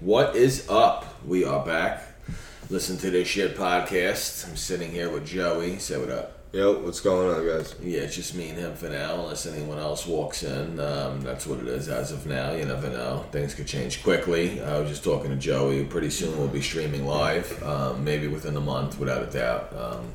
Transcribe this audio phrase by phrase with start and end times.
[0.00, 1.06] What is up?
[1.24, 2.02] We are back.
[2.68, 4.46] Listen to this shit podcast.
[4.46, 5.78] I'm sitting here with Joey.
[5.78, 6.38] Say what up.
[6.52, 7.74] Yo, what's going on, guys?
[7.82, 10.78] Yeah, it's just me and him for now, unless anyone else walks in.
[10.78, 12.52] Um, that's what it is as of now.
[12.52, 13.24] You never know.
[13.32, 14.60] Things could change quickly.
[14.60, 15.84] I was just talking to Joey.
[15.84, 19.74] Pretty soon we'll be streaming live, um, maybe within a month, without a doubt.
[19.74, 20.14] Um,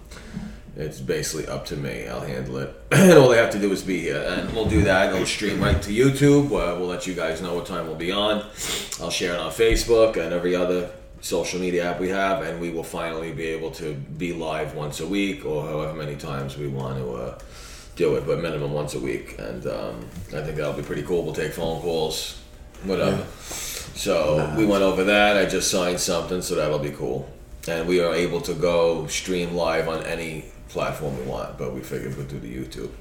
[0.75, 2.07] it's basically up to me.
[2.07, 2.73] I'll handle it.
[2.91, 4.23] and all they have to do is be here.
[4.25, 5.13] And we'll do that.
[5.13, 6.45] It'll stream right to YouTube.
[6.45, 8.45] Uh, we'll let you guys know what time we'll be on.
[9.01, 12.41] I'll share it on Facebook and every other social media app we have.
[12.43, 16.15] And we will finally be able to be live once a week or however many
[16.15, 17.39] times we want to uh,
[17.97, 19.37] do it, but minimum once a week.
[19.39, 21.23] And um, I think that'll be pretty cool.
[21.23, 22.41] We'll take phone calls,
[22.85, 23.25] whatever.
[23.35, 25.35] So we went over that.
[25.35, 27.29] I just signed something, so that'll be cool.
[27.67, 31.81] And we are able to go stream live on any platform we want, but we
[31.81, 32.91] figured we'd do the YouTube.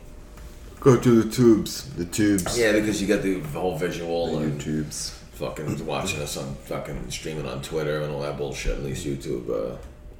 [0.80, 1.92] Go to the tubes.
[1.94, 2.58] The tubes.
[2.58, 5.10] Yeah, because you get the whole visual The and YouTubes.
[5.34, 8.78] fucking watching us on fucking streaming on Twitter and all that bullshit.
[8.78, 9.76] At least YouTube, uh,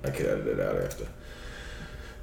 [0.07, 1.07] I could edit it out after.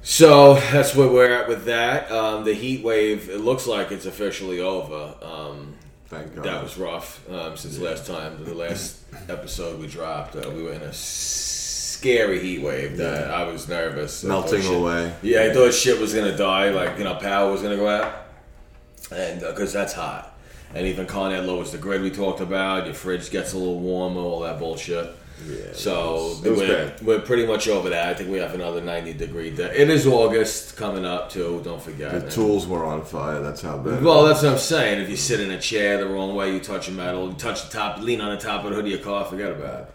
[0.02, 2.10] So that's where we're at with that.
[2.10, 3.28] Um, the heat wave.
[3.28, 5.14] It looks like it's officially over.
[5.20, 5.74] Um,
[6.06, 6.44] Thank God.
[6.44, 8.44] that was rough um, since last time.
[8.44, 10.92] The last episode we dropped, uh, we were in a
[11.98, 14.22] scary heat wave that I was nervous.
[14.24, 15.12] Melting shit- away.
[15.22, 16.70] Yeah, I thought shit was gonna die.
[16.70, 18.26] Like you know, power was gonna go out,
[19.10, 20.34] and uh, because that's hot.
[20.74, 22.84] And even Con Ed lowers the grid we talked about.
[22.84, 25.14] Your fridge gets a little warmer, all that bullshit.
[25.46, 25.54] Yeah.
[25.54, 28.08] it So was- it we're, we're pretty much over that.
[28.08, 29.72] I think we have another 90 degree day.
[29.74, 31.62] It is August coming up too.
[31.64, 32.12] Don't forget.
[32.24, 33.40] The tools were on fire.
[33.40, 34.02] That's how bad.
[34.04, 35.00] well, that's what I'm saying.
[35.00, 37.64] If you sit in a chair the wrong way, you touch a metal, you touch
[37.64, 39.90] the top, lean on the top of the hood of your car, forget about it.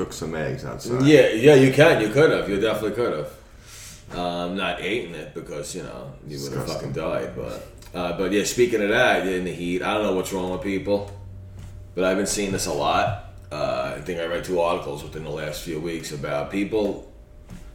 [0.00, 1.02] Cook some eggs outside.
[1.02, 2.00] Yeah, yeah, you can.
[2.00, 2.48] You could have.
[2.48, 4.18] You definitely could have.
[4.18, 7.36] Um, not eating it because you know you would have fucking died.
[7.36, 10.52] But uh, but yeah, speaking of that, in the heat, I don't know what's wrong
[10.52, 11.10] with people,
[11.94, 13.26] but I've been seeing this a lot.
[13.52, 17.12] Uh, I think I read two articles within the last few weeks about people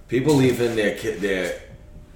[0.07, 1.61] people leaving their ki- their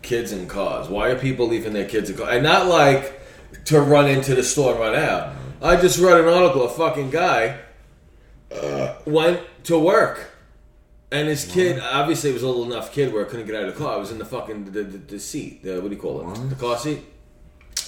[0.02, 0.90] kids in cars.
[0.90, 2.30] Why are people leaving their kids in cars?
[2.32, 3.22] And not like
[3.66, 5.36] to run into the store and run out.
[5.62, 6.64] I just read an article.
[6.64, 7.60] A fucking guy
[8.52, 10.32] uh, went to work.
[11.12, 13.64] And his kid, obviously, it was a little enough kid where it couldn't get out
[13.64, 13.96] of the car.
[13.96, 15.64] I was in the fucking the, the, the seat.
[15.64, 16.26] The, what do you call it?
[16.26, 16.50] What?
[16.50, 17.04] The car seat.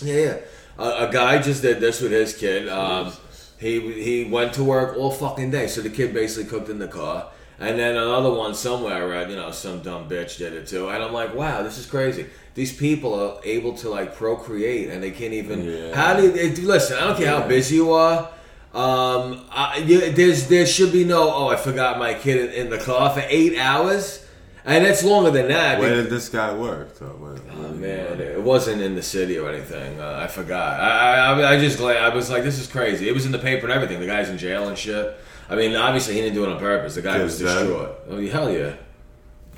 [0.01, 0.37] Yeah, yeah.
[0.79, 2.67] A, a guy just did this with his kid.
[2.67, 3.13] Um,
[3.59, 6.87] he he went to work all fucking day, so the kid basically cooked in the
[6.87, 7.27] car.
[7.59, 9.29] And then another one somewhere, right?
[9.29, 10.89] you know, some dumb bitch did it too.
[10.89, 12.25] And I'm like, wow, this is crazy.
[12.55, 15.65] These people are able to like procreate, and they can't even.
[15.65, 15.95] Yeah.
[15.95, 16.97] How do you listen?
[16.97, 18.31] I don't care how busy you are.
[18.73, 21.33] Um, I, you, there's there should be no.
[21.33, 24.25] Oh, I forgot my kid in, in the car for eight hours,
[24.63, 25.79] and it's longer than that.
[25.79, 26.97] Where did this guy work?
[26.97, 27.07] Though?
[27.07, 29.99] Where, where Oh, man, it wasn't in the city or anything.
[29.99, 30.79] Uh, I forgot.
[30.79, 33.09] I, I, I just gla- I was like, this is crazy.
[33.09, 33.99] It was in the paper and everything.
[33.99, 35.17] The guy's in jail and shit.
[35.49, 36.95] I mean, obviously he didn't do it on purpose.
[36.95, 37.89] The guy was destroyed.
[37.89, 37.95] dead?
[38.09, 38.75] Oh hell yeah!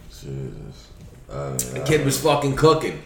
[0.09, 0.90] Jesus.
[1.28, 3.03] The kid was fucking cooking.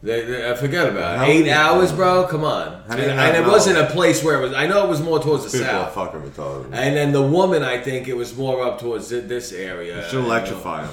[0.00, 1.30] They, they, I forget about it.
[1.32, 2.26] Eight many- hours, bro.
[2.28, 2.82] Come on.
[2.88, 4.52] And, do you not and it wasn't a place where it was.
[4.54, 5.94] I know it was more towards the People are south.
[5.94, 6.66] fucking retarded.
[6.66, 9.96] And then the woman, I think it was more up towards this area.
[10.04, 10.86] You should electrify.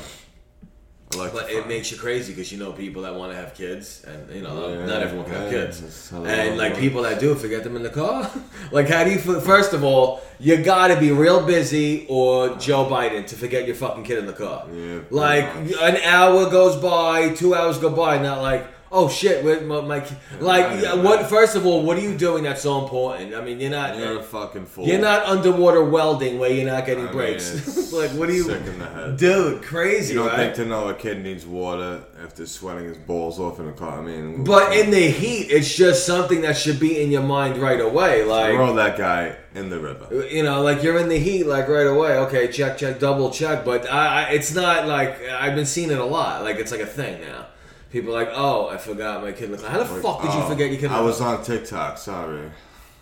[1.14, 4.04] Electrify But it makes you crazy because you know people that want to have kids,
[4.08, 6.80] and you know Yeah, not everyone can have kids, and like works.
[6.80, 8.30] people that do forget them in the car.
[8.72, 9.20] like how do you?
[9.20, 13.76] First of all, you got to be real busy or Joe Biden to forget your
[13.76, 14.66] fucking kid in the car.
[14.74, 15.74] Yeah, like much.
[15.80, 18.66] an hour goes by, two hours go by, not like.
[18.97, 19.44] Oh shit!
[19.44, 19.97] Where my, my
[20.39, 21.28] like yeah, what?
[21.29, 23.35] First of all, what are you doing that's so important?
[23.35, 24.88] I mean, you're not You're a fucking fool.
[24.88, 27.45] you're not underwater welding where you're not getting I breaks.
[27.91, 29.17] mean, like what are you, sick in the head.
[29.17, 29.61] dude?
[29.63, 30.38] Crazy, You don't right?
[30.38, 34.00] think to know a kid needs water after sweating his balls off in a car?
[34.00, 37.57] I mean, But in the heat, it's just something that should be in your mind
[37.57, 38.23] right away.
[38.23, 40.25] Like, throw that guy in the river.
[40.31, 42.17] you know, like you're in the heat, like right away.
[42.19, 43.66] Okay, check, check, double check.
[43.66, 46.44] But I, I, it's not like I've been seeing it a lot.
[46.44, 47.47] Like it's like a thing now.
[47.95, 49.69] People are like, oh, I forgot my kid in the.
[49.69, 51.97] How the Like, fuck did you oh, forget your kid I was on TikTok.
[51.97, 52.51] Sorry.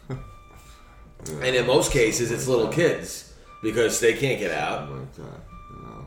[0.07, 3.33] And in most cases, it's little kids
[3.63, 4.91] because they can't get out.
[4.91, 5.21] Like that.
[5.71, 6.05] You know,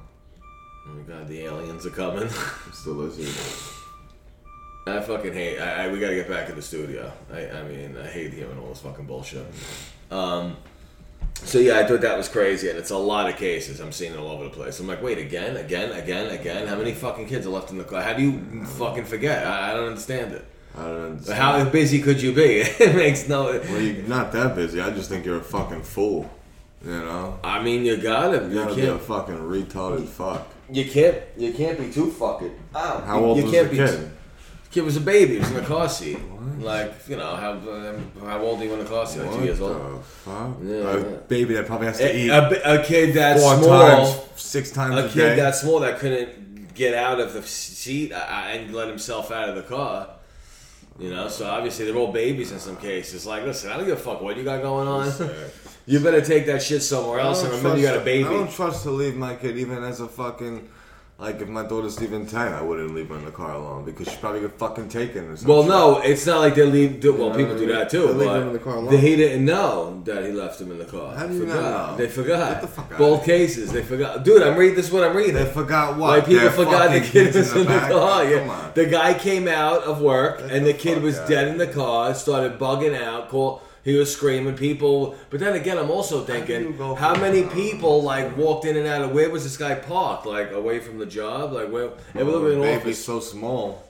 [0.87, 2.23] Oh my god, the aliens are coming.
[2.69, 3.27] it's the lizard.
[4.87, 5.59] I fucking hate.
[5.59, 7.13] I, I, we gotta get back in the studio.
[7.33, 9.47] I, I mean, I hate hearing all this fucking bullshit.
[10.13, 10.59] Um,
[11.45, 13.81] so yeah, I thought that was crazy, and it's a lot of cases.
[13.81, 14.81] I'm seeing it all over the place.
[14.81, 16.67] I'm like, wait, again, again, again, again.
[16.67, 18.03] How many fucking kids are left in the car?
[18.03, 19.47] How do you fucking forget?
[19.47, 20.45] I, I don't understand it.
[20.77, 21.39] I don't understand.
[21.39, 22.61] How busy could you be?
[22.61, 23.45] it makes no.
[23.45, 24.81] Well, you're not that busy.
[24.81, 26.31] I just think you're a fucking fool.
[26.85, 27.39] You know?
[27.43, 28.45] I mean, you gotta.
[28.45, 30.47] You You gotta be a fucking retarded fuck.
[30.71, 31.17] You can't.
[31.37, 32.55] You can't be too fucking.
[32.75, 33.01] Ow.
[33.01, 34.11] How You- old you was can't the be kid?
[34.71, 35.35] Kid was a baby.
[35.35, 36.19] He was in a car seat.
[36.59, 39.21] Like you know how um, how old are you in a car seat?
[39.23, 40.05] Like two years old.
[40.05, 40.57] fuck?
[40.63, 41.17] Yeah, a yeah.
[41.29, 44.07] baby that probably has to A, eat a, a kid that four small.
[44.07, 48.13] times, six times a, a kid that small that couldn't get out of the seat
[48.13, 50.11] uh, and let himself out of the car.
[50.99, 53.27] You know, so obviously they're all babies in some cases.
[53.27, 55.13] Like, listen, I don't give a fuck what you got going on.
[55.87, 57.43] you better take that shit somewhere else.
[57.43, 58.27] And remember, you got a baby.
[58.27, 60.69] I don't trust to leave my kid even as a fucking.
[61.19, 64.07] Like if my daughter's even ten, I wouldn't leave her in the car alone because
[64.07, 65.49] she probably get fucking taken or something.
[65.49, 67.01] Well, no, it's not like they leave.
[67.01, 68.09] Do, well, Yeah, people do that too.
[68.09, 68.91] they leave but him in the car alone.
[68.91, 71.15] they- he didn't know that he left him in the car.
[71.17, 71.93] How do you forgot.
[71.93, 71.97] know?
[71.97, 72.53] They forgot.
[72.53, 74.25] Get the fuck outta Both cases, they forgot.
[74.27, 74.89] Dude, I'm reading this.
[74.89, 75.37] Is what I'm reading.
[75.37, 76.09] They forgot what?
[76.11, 77.91] Like people Their forgot the kid was in the, back?
[77.91, 78.25] car.
[78.31, 78.71] Come on.
[78.75, 81.57] The guy came out of work Get and the the kid was out dead in
[81.57, 82.13] the car.
[82.15, 83.31] Started bugging out.
[83.31, 83.63] Call.
[83.87, 84.57] He was screaming.
[84.57, 85.15] People.
[85.31, 89.03] But then again, I'm also thinking, how from- many people like walked in and out
[89.03, 90.27] of where was this guy parked?
[90.27, 91.53] Like away from the job?
[91.53, 91.93] Like where?
[92.15, 93.05] It was the an office.
[93.05, 93.85] so small.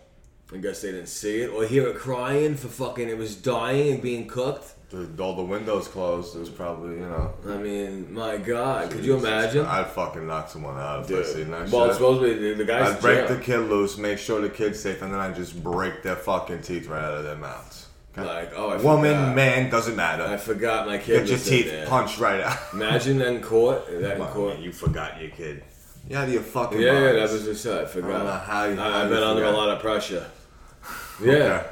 [0.53, 3.09] I guess they didn't see it or hear it crying for fucking.
[3.09, 4.75] It was dying and being cooked.
[4.91, 6.37] The, all the windows closed.
[6.37, 7.33] It was probably you know.
[7.49, 9.65] I mean, my God, could you imagine?
[9.65, 11.95] I'd fucking knock someone out if I seen that well, it's shit.
[11.95, 13.37] supposed to be the, the guy's I'd break jail.
[13.37, 16.61] the kid loose, make sure the kid's safe, and then I'd just break their fucking
[16.61, 17.86] teeth right out of their mouths.
[18.19, 18.27] Okay?
[18.27, 19.35] Like, oh, I Woman, forgot.
[19.37, 20.25] man, doesn't matter.
[20.25, 21.87] I forgot my kid Get your teeth there.
[21.87, 22.59] punched right out.
[22.73, 23.87] Imagine that in court.
[24.01, 24.55] That in court.
[24.55, 25.63] man, you forgot your kid.
[26.09, 27.19] You your fucking Yeah, yeah, mind.
[27.19, 27.83] that was just it.
[27.83, 28.11] I forgot.
[28.11, 30.27] I don't know how you- how I've you been under a lot of pressure.
[31.23, 31.33] Yeah.
[31.33, 31.67] Okay.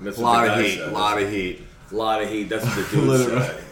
[0.00, 0.80] That's A lot of heat.
[0.80, 1.62] A lot of heat.
[1.90, 2.48] A lot of heat.
[2.48, 3.64] That's what the dude said.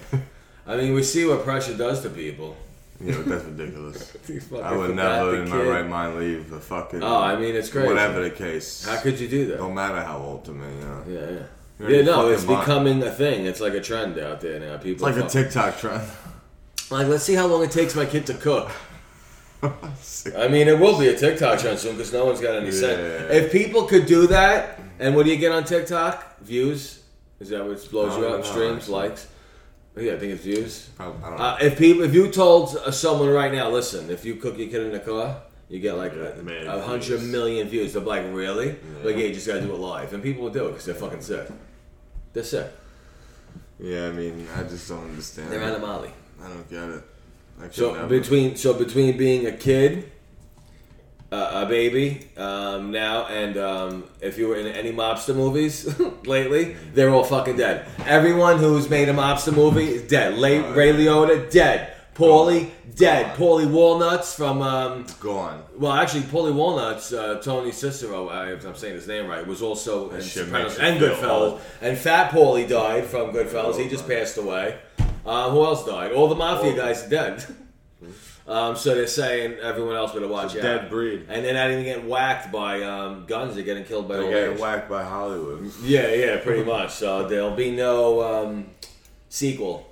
[0.66, 2.56] I mean, we see what pressure does to people.
[3.00, 4.16] Yeah, that's ridiculous.
[4.64, 5.66] I would never in my kid.
[5.68, 7.02] right mind leave a fucking.
[7.02, 7.86] Oh, I mean, it's crazy.
[7.88, 8.86] Whatever the case.
[8.86, 9.58] How could you do that?
[9.58, 11.02] Don't matter how old to me, you know.
[11.06, 11.46] Yeah, yeah.
[11.78, 12.66] You're Yeah, no, it's fucking mind.
[12.66, 13.46] becoming a thing.
[13.46, 14.74] It's like a trend out there now.
[14.74, 16.02] It's People like a TikTok trend.
[16.90, 18.70] Like, let's see how long it takes my kid to cook.
[19.62, 23.32] I mean, it will be a TikTok trend soon because no one's got any sense.
[23.32, 26.40] If people could do that, and what do you get on TikTok?
[26.40, 27.02] Views?
[27.40, 28.40] Is that what blows I you don't up?
[28.40, 28.94] know, Streams, actually.
[28.94, 29.26] likes?
[29.96, 30.90] Yeah, I think it's views.
[30.98, 31.28] I don't know.
[31.36, 34.68] Uh, if people, if you told uh, someone right now, listen, if you cook your
[34.68, 35.40] kid in the car,
[35.70, 37.68] you get like Yeah, a, man, a hundred views.
[37.68, 37.92] views.
[37.94, 38.68] They're like, really?
[38.68, 38.74] Yeah.
[39.04, 40.94] Like, yeah, you just gotta do it live, and people will do it because they're
[40.94, 41.48] fucking sick.
[42.36, 42.70] They're sick.
[43.80, 45.50] yeah, I mean, I just don't understand.
[45.50, 46.10] They're animali.
[46.44, 47.02] I don't get it.
[47.74, 48.08] So never.
[48.08, 50.12] between so between being a kid,
[51.32, 56.76] uh, a baby um, now, and um, if you were in any mobster movies lately,
[56.92, 57.86] they're all fucking dead.
[58.04, 60.36] Everyone who's made a mobster movie is dead.
[60.36, 60.92] Late Oh, Ray.
[60.92, 61.94] Liotta dead.
[62.16, 63.36] Paulie dead.
[63.36, 65.62] Paulie Walnuts from um, Gone.
[65.76, 69.60] well, actually, Paulie Walnuts, uh, Tony Cicero, I, if I'm saying his name right, was
[69.62, 71.50] also in shit Sopranos makes you and feel Goodfellas.
[71.52, 71.60] old.
[71.82, 73.78] And Fat Paulie died from Goodfellas.
[73.80, 74.78] He just passed away.
[75.26, 76.12] Uh, who else died?
[76.12, 77.44] All the mafia guys are dead.
[78.48, 80.70] um, so they're saying everyone else better watch It's out.
[80.76, 81.26] a dead breed.
[81.28, 83.56] And they're not even getting whacked by um, guns.
[83.56, 85.70] They're getting killed by They're old whacked by Hollywood.
[85.82, 86.92] Yeah, yeah, pretty much.
[86.94, 88.66] So there'll be no um,
[89.28, 89.86] sequel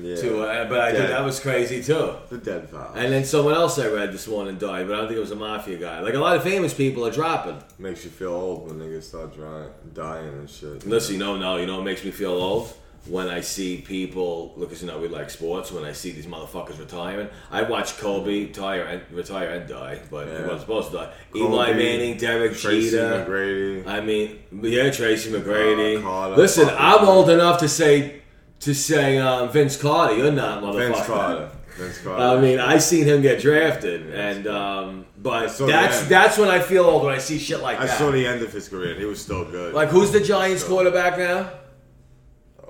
[0.00, 0.16] Yeah.
[0.16, 0.68] to it.
[0.68, 2.14] But I think that was crazy too.
[2.28, 2.92] The dead file.
[2.94, 5.32] And then someone else I read this morning died, but I don't think it was
[5.32, 6.00] a mafia guy.
[6.00, 7.62] Like a lot of famous people are dropping.
[7.78, 10.86] Makes you feel old when niggas start drying, dying and shit.
[10.86, 12.72] Listen, no, no, you know what makes me feel old?
[13.06, 15.72] When I see people, look, as you know, we like sports.
[15.72, 20.26] When I see these motherfuckers retiring, I watch Kobe retire and retire and die, but
[20.28, 21.12] he wasn't supposed to die.
[21.32, 23.24] Kobe, Eli Manning, Derek Tracy Jeter.
[23.26, 23.86] McGrady.
[23.86, 26.04] I mean, yeah, Tracy McGrady.
[26.04, 28.20] Uh, Listen, I'm old enough to say
[28.60, 30.16] to say um, Vince Carter.
[30.16, 30.92] You're not, motherfucker.
[30.92, 31.50] Vince Carter.
[31.76, 32.22] Vince Carter.
[32.38, 36.84] I mean, I seen him get drafted, and um, but that's that's when I feel
[36.84, 37.84] old when I see shit like that.
[37.84, 37.98] I that.
[37.98, 38.94] saw the end of his career.
[38.94, 39.74] He was still good.
[39.74, 41.50] Like, who's the Giants quarterback now?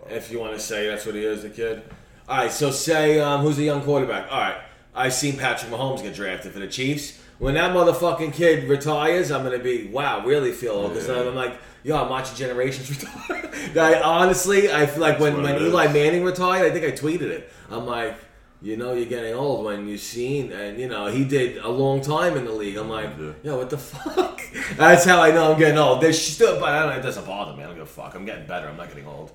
[0.09, 1.83] If you want to say that's what he is, the kid.
[2.29, 4.31] All right, so say um, who's the young quarterback?
[4.31, 4.57] All right,
[4.95, 7.19] I seen Patrick Mahomes get drafted for the Chiefs.
[7.38, 11.21] When that motherfucking kid retires, I'm gonna be wow, really feel old because Yeah.
[11.29, 13.51] I'm like, yo, I'm watching generations retire.
[13.77, 15.93] I honestly, I feel like when when Eli is.
[15.93, 17.51] Manning retired, I think I tweeted it.
[17.71, 18.17] I'm like.
[18.63, 22.03] You know you're getting old when you've seen, and you know he did a long
[22.03, 22.77] time in the league.
[22.77, 23.33] I'm like, Yeah.
[23.43, 24.39] yo, what the fuck?
[24.77, 26.03] That's how I know I'm getting old.
[26.03, 26.99] There's still, but I don't.
[26.99, 27.63] It doesn't bother me.
[27.65, 28.15] I don't give a fuck.
[28.15, 28.69] I'm getting better.
[28.69, 29.33] I'm not getting old.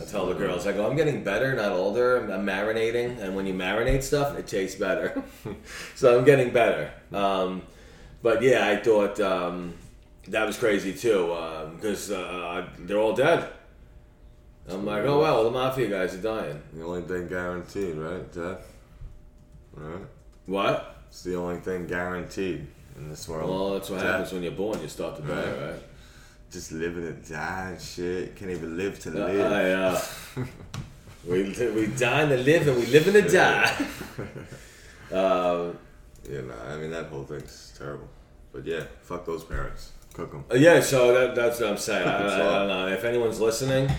[0.00, 2.16] I tell the girls, I go, I'm getting better, not older.
[2.16, 5.22] I'm, I'm marinating, and when you marinate stuff, it tastes better.
[5.94, 6.90] so I'm getting better.
[7.12, 7.62] Um,
[8.22, 9.74] but yeah, I thought um,
[10.28, 11.26] that was crazy too
[11.76, 13.48] because uh, they're all dead.
[14.68, 16.60] I'm like, oh well, all the mafia guys are dying.
[16.72, 18.32] the only thing guaranteed, right?
[18.32, 18.66] Death.
[19.74, 20.06] Right?
[20.46, 20.96] What?
[21.08, 22.66] It's the only thing guaranteed
[22.96, 23.50] in this world.
[23.50, 24.06] Well, that's what Death.
[24.10, 24.80] happens when you're born.
[24.80, 25.70] You start to die, Right.
[25.72, 25.82] right?
[26.50, 28.36] Just living and die and shit.
[28.36, 29.52] Can't even live to Uh, live.
[29.52, 30.00] I, uh,
[31.26, 31.42] we
[31.74, 33.70] we dying to live and we living to die.
[35.12, 35.78] Um,
[36.28, 38.08] Yeah, I mean that whole thing's terrible.
[38.52, 39.92] But yeah, fuck those parents.
[40.14, 40.44] Cook them.
[40.50, 42.08] Uh, Yeah, so that, that's what I'm saying.
[42.08, 43.90] I, I, I don't know if anyone's listening.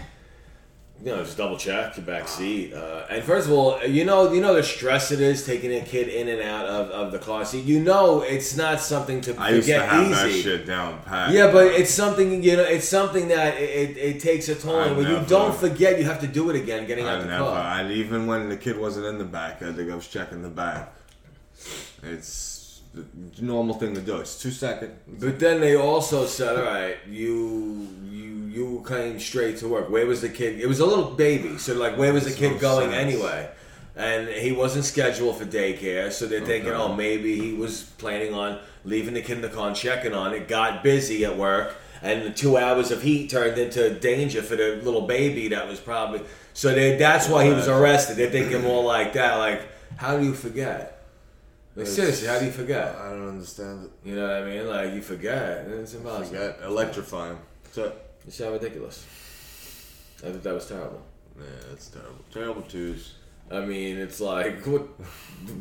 [1.03, 2.73] You know, just double check your back seat.
[2.73, 5.81] Uh, and first of all, you know, you know the stress it is taking a
[5.81, 7.65] kid in and out of, of the car seat.
[7.65, 10.41] You know, it's not something to I used to forget have that easy.
[10.41, 11.33] shit down pat.
[11.33, 12.63] Yeah, but it's something you know.
[12.63, 14.77] It's something that it, it, it takes a toll.
[14.79, 17.23] I And when you don't forget, you have to do it again, getting out I
[17.23, 17.43] the never.
[17.43, 17.59] car.
[17.59, 20.49] I, even when the kid wasn't in the back, I think I was checking the
[20.49, 20.93] back.
[22.03, 22.44] It's
[22.95, 24.17] the normal thing to do.
[24.17, 24.93] It's two seconds.
[25.07, 28.25] But then they also said, "All right, you you
[28.55, 29.89] you came straight to work.
[29.89, 30.59] Where was the kid?
[30.59, 33.05] It was a little baby, so like, where was the kid going sense.
[33.05, 33.49] anyway?"
[33.97, 38.59] And he wasn't scheduled for daycare, so they're thinking, "Oh, maybe he was planning on
[38.83, 40.47] leaving the kid in the car and checking on it.
[40.47, 44.79] Got busy at work, and the two hours of heat turned into danger for the
[44.83, 46.21] little baby that was probably."
[46.53, 48.15] So they, that's why he was arrested.
[48.17, 49.35] They're thinking more like that.
[49.37, 49.61] Like,
[49.97, 51.04] how do you forget?
[51.75, 52.95] Like, seriously, how do you forget?
[52.95, 54.09] I don't understand it.
[54.09, 54.67] You know what I mean?
[54.67, 56.25] Like you forget, it's impossible.
[56.27, 56.59] Forget.
[56.63, 57.39] Electrify him.
[57.71, 57.91] So,
[58.25, 59.05] It's so ridiculous.
[60.23, 61.01] I think that was terrible.
[61.37, 62.23] yeah, that's terrible.
[62.31, 63.15] Terrible twos.
[63.51, 64.87] I mean, it's like, what?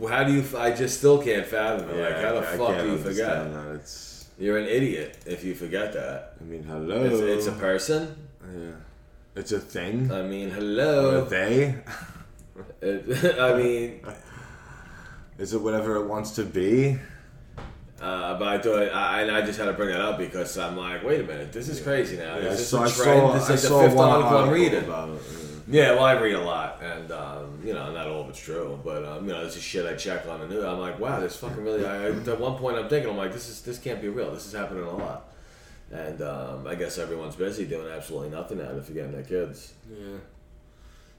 [0.08, 0.44] How do you?
[0.56, 1.96] I just still can't fathom it.
[2.00, 3.52] like, how the I- I fuck can't do you forget?
[3.52, 3.74] That.
[3.74, 4.28] It's.
[4.38, 6.34] You're an idiot if you forget that.
[6.40, 7.04] I mean, hello.
[7.04, 8.16] It's, it's a person.
[8.42, 8.70] Yeah.
[9.36, 10.10] It's a thing.
[10.10, 11.24] I mean, Or hello.
[11.24, 11.74] they.
[12.80, 14.00] It, I mean,
[15.38, 16.98] Is it whatever it wants to be?
[18.00, 20.76] uh, but I thought, I, and I just had to bring that up because I'm
[20.76, 22.36] like, wait a minute, this is crazy now.
[22.36, 24.84] Yeah, Is saw, I saw, this is I like the saw fifth article I'm reading.
[24.84, 25.22] about it.
[25.32, 25.38] yeah.
[25.66, 28.78] Yeah, well, I read a lot, and um, you know, not all of it's true,
[28.84, 30.62] but um, you know, this is shit I check on the news.
[30.62, 31.86] I'm like, wow, this fucking really.
[31.86, 34.30] I, at one point, I'm thinking, I'm like, this is this can't be real.
[34.30, 35.32] This is happening a lot,
[35.90, 39.72] and um, I guess everyone's busy doing absolutely nothing now to forgetting their kids.
[39.90, 40.18] Yeah.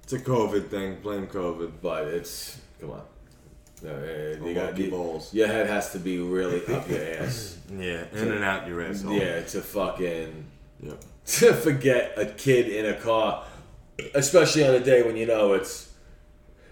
[0.04, 1.00] It's a COVID thing.
[1.02, 1.72] Blame COVID.
[1.82, 3.02] But it's come on,
[3.84, 5.34] uh, The you got lucky balls.
[5.34, 7.58] your head has to be really up your ass.
[7.72, 9.14] Yeah, in and out your asshole.
[9.14, 10.46] yeah, to fucking
[10.82, 11.00] Yep.
[11.26, 13.44] to forget a kid in a car,
[14.14, 15.90] especially on a day when you know it's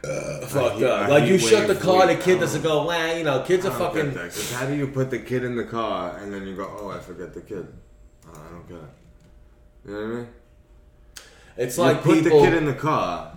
[0.03, 1.03] uh, fucked hate- up.
[1.03, 3.71] I Like you shut the car, the kid doesn't go, wow, you know, kids are
[3.71, 4.05] I don't fucking.
[4.11, 6.55] get that, 'cause how do you put the kid in the car and then you
[6.55, 7.65] go, oh, I forget the kid?
[8.27, 8.83] Oh, I don't get it.
[9.85, 10.27] You know what I mean?
[11.57, 12.39] It's You like put people.
[12.41, 13.32] the kid in the car.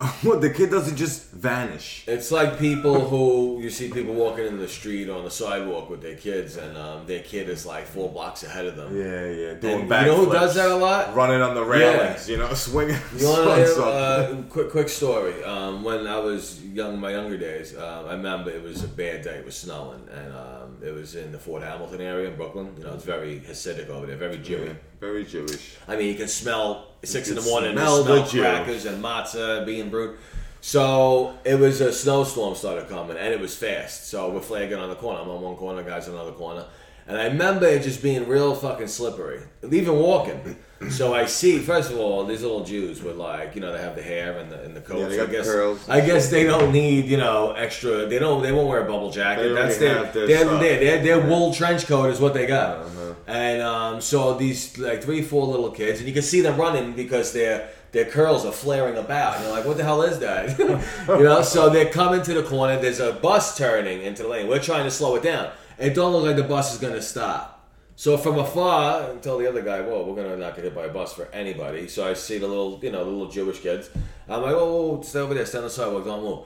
[0.22, 0.40] What?
[0.40, 2.04] The kid doesn't just vanish.
[2.06, 6.00] It's like people who you see people walking in the street on the sidewalk with
[6.02, 8.96] their kids, and um, their kid is like four blocks ahead of them.
[8.96, 9.54] Yeah, yeah.
[9.54, 10.06] Doing back.
[10.06, 11.14] you know who does that a lot?
[11.14, 12.96] Running on the railings, you know, swinging.
[13.16, 15.42] You want to uh, quick quick story?
[15.44, 19.22] Um, when I was young, my younger days, uh, I remember it was a bad
[19.22, 19.36] day.
[19.36, 22.74] It was snowing, and um, it was in the Fort Hamilton area in Brooklyn.
[22.78, 24.66] You know, it's very Hasidic over there, very Jewy.
[24.68, 25.76] Yeah, very Jewish.
[25.88, 27.72] I mean, you can smell six You in the morning.
[27.72, 28.40] smell Smell, the Jew.
[28.40, 30.18] crackers and matzah being brewed.
[30.60, 34.08] So it was a snowstorm started coming, and it was fast.
[34.08, 35.20] So we're flagging on the corner.
[35.20, 36.66] I'm on one corner, guys on another corner,
[37.06, 40.56] and I remember it just being real fucking slippery, even walking.
[40.88, 43.96] So I see, first of all, these little Jews with like, you know, they have
[43.96, 45.00] the hair and the and the coats.
[45.00, 45.88] Yeah, they got I guess curls.
[45.88, 48.06] I guess they don't need, you know, extra.
[48.06, 48.42] They don't.
[48.42, 49.42] They won't wear a bubble jacket.
[49.42, 52.78] They That's their have their their, their, their, wool trench coat is what they got.
[52.78, 53.14] Uh-huh.
[53.26, 56.94] And um, so these like three, four little kids, and you can see them running
[56.94, 59.36] because their their curls are flaring about.
[59.36, 60.58] And you're like, what the hell is that?
[60.58, 61.42] you know.
[61.42, 62.80] So they're coming to the corner.
[62.80, 64.48] There's a bus turning into the lane.
[64.48, 65.50] We're trying to slow it down.
[65.78, 67.56] It don't look like the bus is gonna stop.
[67.96, 70.84] So from afar, I tell the other guy, "Whoa, we're gonna not get hit by
[70.84, 73.90] a bus for anybody." So I see the little, you know, the little Jewish kids.
[74.28, 76.38] I'm like, "Whoa, whoa, whoa stay over there, stay on the sidewalk, don't move."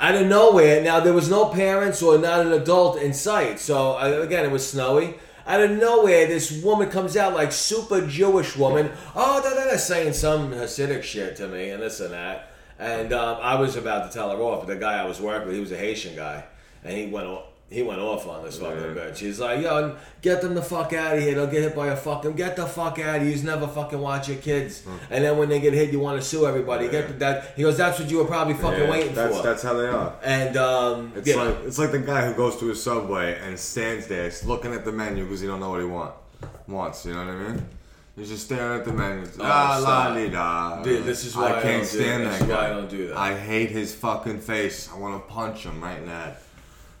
[0.00, 3.58] Out of nowhere, now there was no parents or not an adult in sight.
[3.58, 5.14] So uh, again, it was snowy.
[5.48, 8.92] Out of nowhere, this woman comes out like super Jewish woman.
[9.16, 12.50] Oh, da da da, saying some Hasidic shit to me and this and that.
[12.78, 15.48] And um, I was about to tell her off, but the guy I was working
[15.48, 16.44] with, he was a Haitian guy,
[16.84, 17.28] and he went.
[17.70, 19.02] He went off on this fucking Yeah.
[19.02, 19.18] bitch.
[19.18, 21.34] He's like, "Yo, get them the fuck out of here.
[21.34, 22.32] They'll get hit by a fucking.
[22.32, 23.30] Get the fuck out of here.
[23.36, 24.82] You never fucking watch your kids.
[25.10, 26.86] And then when they get hit, you want to sue everybody.
[26.86, 26.92] Yeah.
[26.92, 27.52] Get that.
[27.56, 29.42] He goes, that's what you were probably fucking Yeah, waiting that's, for.
[29.42, 30.14] That's how they are.
[30.24, 33.58] and um, It's like know, it's like the guy who goes to a subway and
[33.58, 36.12] stands there looking at the menu because he don't know what he want
[36.68, 37.04] wants.
[37.04, 37.66] You know what I mean?
[38.16, 39.26] He's just staring at the menu.
[39.36, 40.14] La la stop.
[40.16, 40.82] li da.
[40.82, 42.66] Dude, this is why I I can't do- stand this that guy.
[42.66, 43.16] I don't do that.
[43.18, 44.88] I hate his fucking face.
[44.92, 46.36] I want to punch him right in the head.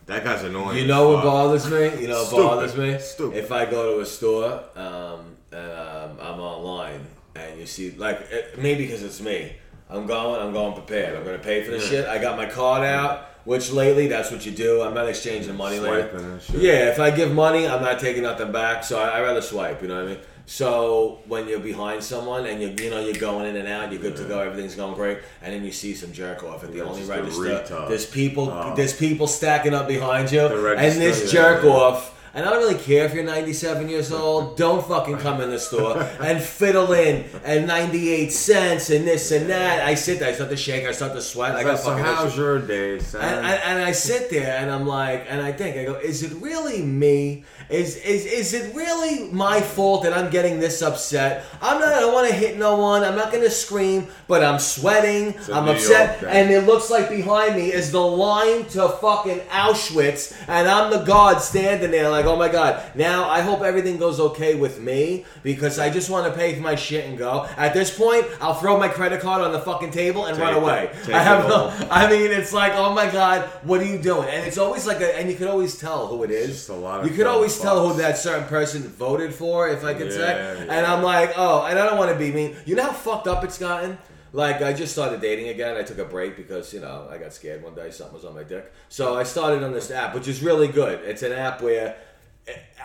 [0.08, 0.78] That guy's annoying.
[0.78, 2.00] you know what bothers me?
[2.00, 2.42] You know what Stupid.
[2.42, 2.98] bothers me?
[2.98, 3.38] Stupid.
[3.38, 8.20] If I go to a store um, and um, I'm online and you see, like,
[8.30, 9.52] it, maybe because it's me.
[9.90, 11.14] I'm going, I'm going prepared.
[11.16, 11.88] I'm going to pay for the Yeah.
[11.88, 12.06] shit.
[12.06, 14.82] I got my card out, which lately, that's what you do.
[14.82, 16.08] I'm not exchanging money later.
[16.10, 16.56] Swiping and shit.
[16.62, 18.84] Yeah, if I give money, I'm not taking nothing back.
[18.84, 19.80] So I, I rather swipe.
[19.82, 20.18] You know what I mean?
[20.50, 24.00] So when you're behind someone and you you know you're going in and out, you're
[24.00, 26.78] good to go, everything's going great, and then you see some jerk off at the
[26.78, 27.42] Yeah, only register.
[27.42, 27.88] retard.
[27.90, 28.72] There's people Oh.
[28.74, 31.70] there's people stacking up behind you, The and this yeah, jerk yeah.
[31.70, 32.14] off.
[32.34, 34.56] And I don't really care if you're 97 years old.
[34.56, 39.48] Don't fucking come in the store and fiddle in and 98 cents and this and
[39.50, 39.86] that.
[39.86, 41.54] I sit there, I start to shake, I start to sweat.
[41.54, 42.38] I got so fucking how's issues.
[42.38, 43.20] your day, son?
[43.22, 46.22] And, and, and I sit there and I'm like, and I think, I go, is
[46.22, 47.44] it really me?
[47.70, 51.44] Is is is it really my fault that I'm getting this upset?
[51.60, 51.88] I'm not.
[51.88, 53.04] I don't want to hit no one.
[53.04, 55.34] I'm not going to scream, but I'm sweating.
[55.52, 60.34] I'm New upset, and it looks like behind me is the line to fucking Auschwitz,
[60.48, 62.82] and I'm the guard standing there like, oh my god.
[62.94, 66.60] Now I hope everything goes okay with me because I just want to pay for
[66.62, 67.46] my shit and go.
[67.56, 70.56] At this point, I'll throw my credit card on the fucking table and run Take
[70.56, 70.62] it.
[70.62, 70.90] away.
[71.04, 71.72] Take I have no.
[71.90, 74.28] I mean, it's like, oh my god, what are you doing?
[74.28, 76.48] And it's always like, a, and you could always tell who it is.
[76.48, 79.84] just a lot of you could always tell who that certain person voted for, if
[79.84, 80.18] I could say.
[80.66, 80.86] Yeah, And.
[80.88, 82.56] I'm like, oh, and I don't want to be mean.
[82.64, 83.98] You know how fucked up it's gotten.
[84.32, 85.76] Like I just started dating again.
[85.76, 88.34] I took a break because you know I got scared one day something was on
[88.34, 88.72] my dick.
[88.88, 91.00] So I started on this app, which is really good.
[91.04, 91.96] It's an app where.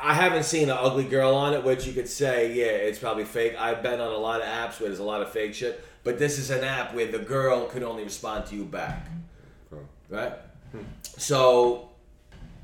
[0.02, 3.24] I haven't seen an ugly girl on it, which you could say, yeah, it's probably
[3.24, 3.56] fake.
[3.58, 6.20] I've been on a lot of apps where there's a lot of fake shit, but
[6.20, 9.08] this is an app where the girl could only respond to you back,
[10.10, 10.34] right?
[11.18, 11.90] So,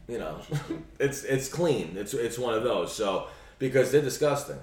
[0.08, 0.40] you know,
[1.00, 1.96] it's it's clean.
[1.96, 2.94] It's it's one of those.
[2.94, 3.28] So
[3.58, 4.60] because they're disgusting,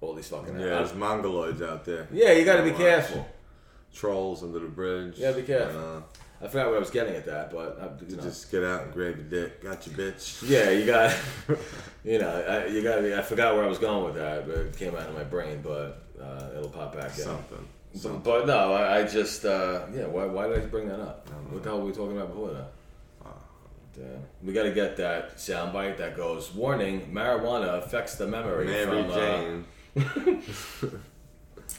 [0.00, 0.78] all these fucking yeah, apps.
[0.78, 2.08] there's mongoloids out there.
[2.12, 3.26] Yeah, you got to be careful.
[3.94, 5.14] Trolls under the bridge.
[5.16, 5.78] Yeah, be careful.
[5.78, 6.06] And, uh,
[6.40, 8.22] I forgot what I was getting at that, but uh, you know.
[8.22, 9.62] Just get out and grab your dick.
[9.62, 10.48] Got your bitch.
[10.48, 11.16] Yeah, you got,
[12.04, 13.04] you know, I, you got.
[13.04, 15.60] I forgot where I was going with that, but it came out of my brain.
[15.62, 17.24] But uh, it'll pop back in.
[17.24, 17.66] Something.
[18.02, 20.06] But, but no, I, I just, uh, yeah.
[20.06, 21.26] Why, why did I bring that up?
[21.50, 22.72] What the hell were we talking about before that?
[23.94, 24.22] Damn.
[24.42, 29.10] We got to get that soundbite that goes, "Warning: Marijuana affects the memory." Mary from,
[29.10, 30.42] uh, Jane.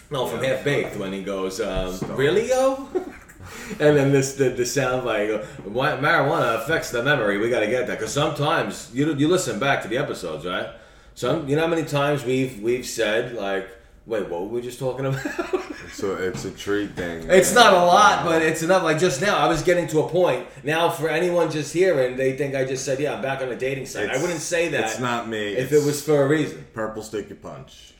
[0.09, 2.87] No, from Half Baked when he goes, um, "Really, yo?"
[3.79, 7.37] and then this the, the sound like uh, "Why- marijuana affects the memory.
[7.37, 10.67] We got to get that because sometimes you you listen back to the episodes, right?
[11.15, 13.67] Some you know how many times we've we've said like,
[14.05, 15.25] "Wait, what were we just talking about?"
[15.93, 17.27] So it's a treat thing.
[17.29, 18.83] It's not a lot, but it's enough.
[18.83, 20.45] Like just now, I was getting to a point.
[20.63, 23.55] Now, for anyone just hearing, they think I just said, "Yeah, I'm back on the
[23.55, 25.53] dating site." I wouldn't say that It's not me.
[25.55, 26.67] if it was for a reason.
[26.73, 27.93] purple sticky punch.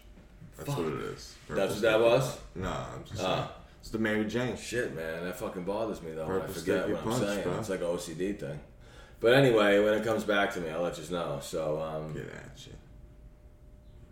[0.57, 1.35] That's what it is.
[1.47, 2.37] Purple That's what that was?
[2.55, 3.51] No, I'm just Ah.
[3.87, 4.57] It's the Mary Jane.
[4.57, 6.27] Shit, man, that fucking bothers me though.
[6.27, 7.43] when I forget what I'm punch, saying.
[7.43, 7.57] bro.
[7.57, 8.59] It's like an OCD thing.
[9.21, 11.39] But anyway, when it comes back to me, I'll let you know.
[11.41, 12.73] So, um, Get at you.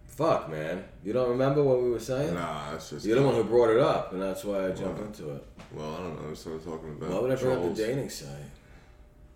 [0.05, 2.35] fuck, man, you don't remember what we were saying?
[2.35, 3.05] Nah, it's just.
[3.05, 5.07] You're the one who brought it up, and that's why I jumped What?
[5.07, 5.43] into it.
[5.73, 6.33] Well, I don't know.
[6.35, 7.09] So we're talking about.
[7.09, 8.29] Why would I bring up the dating site?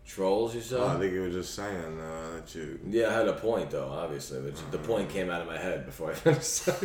[0.08, 0.80] Trolls, you said?
[0.80, 2.80] I think you were just saying uh, that you.
[2.88, 5.86] Yeah, I had a point though, obviously, but the point came out of my head
[5.86, 6.70] before I finished.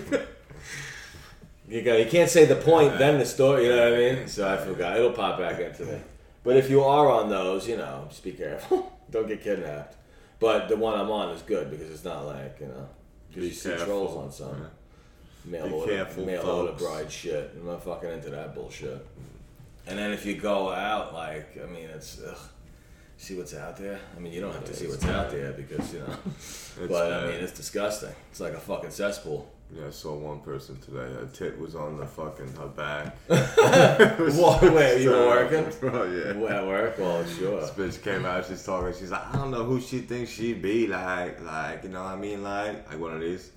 [1.68, 3.64] you go, you can't say the point then the story.
[3.64, 4.29] You know what I mean?
[4.29, 4.96] So I forgot.
[4.96, 5.98] It'll pop back into me.
[6.42, 8.92] But if you are on those, you know, just be careful.
[9.11, 9.96] Don't get kidnapped.
[10.40, 12.88] But the one I'm on is good because it's not like you know,
[13.29, 14.66] because Be you see trolls on some
[15.44, 17.53] mail Be order, careful, mail order bride shit.
[17.59, 19.07] I'm not fucking into that bullshit.
[19.87, 22.37] And then if you go out, like, I mean, it's ugh,
[23.16, 24.00] see what's out there.
[24.16, 26.16] I mean, you don't have to see what's out there because you know.
[26.88, 28.14] But I mean, it's disgusting.
[28.31, 29.50] It's like a fucking cesspool.
[29.77, 30.99] Yeah, I saw one person today.
[30.99, 33.17] Her tit was on the fucking her back.
[34.41, 34.63] What?
[34.63, 35.65] Wait, you were working?
[35.93, 36.33] Oh yeah.
[36.37, 36.99] Well, At work?
[36.99, 37.61] Well, sure.
[37.61, 38.47] This bitch came out.
[38.47, 38.93] She's talking.
[38.99, 40.87] She's like, I don't know who she thinks she'd be.
[40.87, 42.43] Like, like you know what I mean?
[42.43, 43.51] Like, like one of these.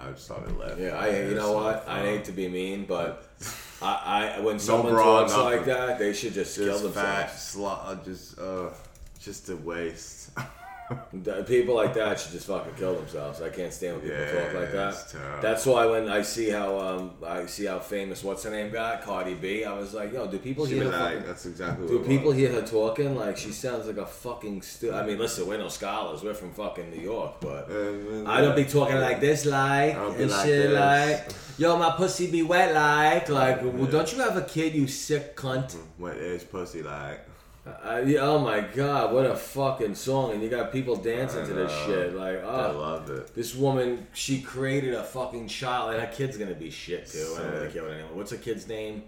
[0.00, 0.84] I just started laughing.
[0.84, 1.24] Yeah, I.
[1.28, 1.86] You know what?
[1.86, 3.28] I hate to be mean, but
[3.82, 4.36] I.
[4.36, 5.44] I when someone bra, talks nothing.
[5.44, 7.56] like that, they should just, kill just fat, themselves.
[7.56, 8.70] slut, uh, just uh,
[9.20, 10.17] just a waste.
[11.46, 13.42] People like that should just fucking kill themselves.
[13.42, 15.42] I can't stand when people Yeah, talk like that.
[15.42, 19.02] That's why when I see how um I see how famous what's her name got
[19.02, 21.88] Cardi B, I was like, yo, do people she hear her like, fucking that's exactly
[21.88, 25.46] Do people hear her talking like she sounds like a fucking stu- I mean, listen,
[25.46, 26.22] we're no scholars.
[26.22, 29.94] We're from fucking New York, but Uh, I don't be talking like this, like I
[29.94, 30.78] don't be and like shit, this.
[30.78, 33.62] like yo, my pussy be wet, like like.
[33.62, 35.76] Well, don't you have a kid, you sick cunt?
[35.98, 37.20] Wet ass pussy, like.
[37.82, 40.32] Uh, yeah, oh my god, what a fucking song!
[40.32, 42.78] And you got people dancing to this shit, like I oh.
[42.78, 43.34] loved it.
[43.34, 47.34] This woman, she created a fucking child, and her kid's gonna be shit too.
[47.36, 47.74] I don't really Sick.
[47.74, 48.16] care what anyone.
[48.16, 49.04] What's her kid's name?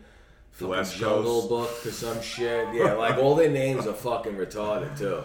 [0.53, 1.49] Fucking West Jungle Coast.
[1.49, 2.75] Book or some shit.
[2.75, 5.23] Yeah, like all their names are fucking retarded too.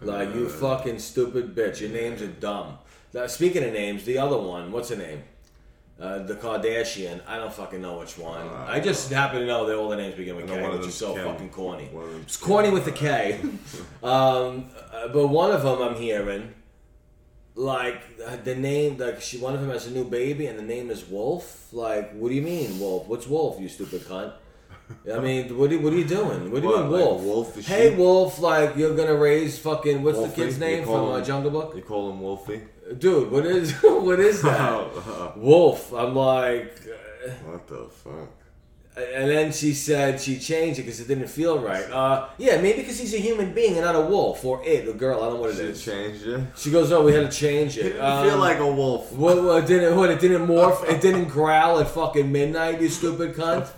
[0.00, 1.80] Like you fucking stupid bitch.
[1.80, 2.78] Your names are dumb.
[3.14, 5.22] Now, speaking of names, the other one, what's her name?
[5.98, 7.22] Uh, the Kardashian.
[7.26, 8.46] I don't fucking know which one.
[8.46, 10.94] Uh, I just happen to know that all the names begin with K, which is
[10.94, 11.24] so Kim.
[11.24, 11.86] fucking corny.
[11.86, 13.40] One of them's It's corny with the K.
[14.02, 16.52] um, uh, but one of them I'm hearing,
[17.54, 20.62] like uh, the name, like she, one of them has a new baby, and the
[20.62, 21.72] name is Wolf.
[21.72, 23.08] Like, what do you mean, Wolf?
[23.08, 23.58] What's Wolf?
[23.58, 24.34] You stupid cunt.
[25.10, 26.52] I mean, what are, what are you doing?
[26.52, 27.22] What are you doing, like Wolf?
[27.22, 27.98] Wolf hey, sheep?
[27.98, 30.34] Wolf, like you're gonna raise fucking what's Wolfie?
[30.42, 31.74] the kid's name from uh, Jungle Book?
[31.74, 32.60] You call him Wolfie?
[32.94, 35.36] Dude, what is what is that?
[35.36, 35.92] Wolf.
[35.92, 36.72] I'm like,
[37.44, 38.35] what the fuck?
[38.96, 41.84] And then she said she changed it because it didn't feel right.
[41.90, 44.92] Uh, yeah, maybe because he's a human being and not a wolf or it, a
[44.94, 45.18] girl.
[45.22, 45.84] I don't know what it She is.
[45.84, 46.40] changed it.
[46.56, 47.92] She goes, oh, we had to change It it.
[47.92, 49.12] didn't Um, feel like a wolf.
[49.12, 53.34] What, what didn't what it didn't morph it didn't growl at fucking midnight you stupid
[53.34, 53.68] cunt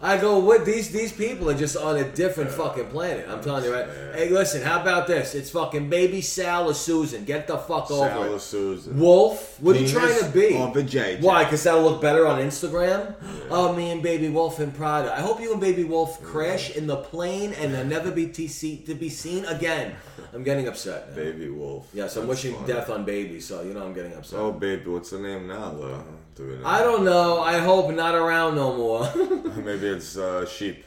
[0.00, 3.64] I go what these these people are just on a different fucking planet I'm telling
[3.64, 7.58] you right hey listen how about this it's fucking baby Sal or Susan get the
[7.58, 8.98] fuck over Sal or it Susan.
[8.98, 11.20] Wolf what are you Penis trying to be or vajayjay?
[11.20, 13.14] why because that'll look better on Instagram
[13.50, 16.96] oh me and baby Wolf Prada I hope you and baby Wolf crash in the
[16.96, 19.94] plane and never be to see to be seen again
[20.32, 21.14] I'm getting upset now.
[21.16, 21.88] Baby wolf.
[21.94, 22.66] yes I'm wishing funny.
[22.66, 25.70] death on baby so you know I'm getting upset Oh, baby, what's the name now,
[25.70, 26.04] though?
[26.34, 26.66] Do we know?
[26.66, 27.40] I don't know.
[27.40, 29.10] I hope not around no more.
[29.62, 30.84] Maybe it's uh, sheep.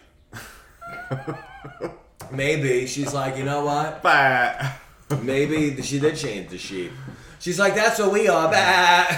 [2.31, 4.01] Maybe she's like, you know what?
[4.01, 4.73] Bah.
[5.21, 6.91] Maybe she did change the sheep.
[7.39, 8.49] She's like, that's what we are.
[8.49, 9.17] Bah.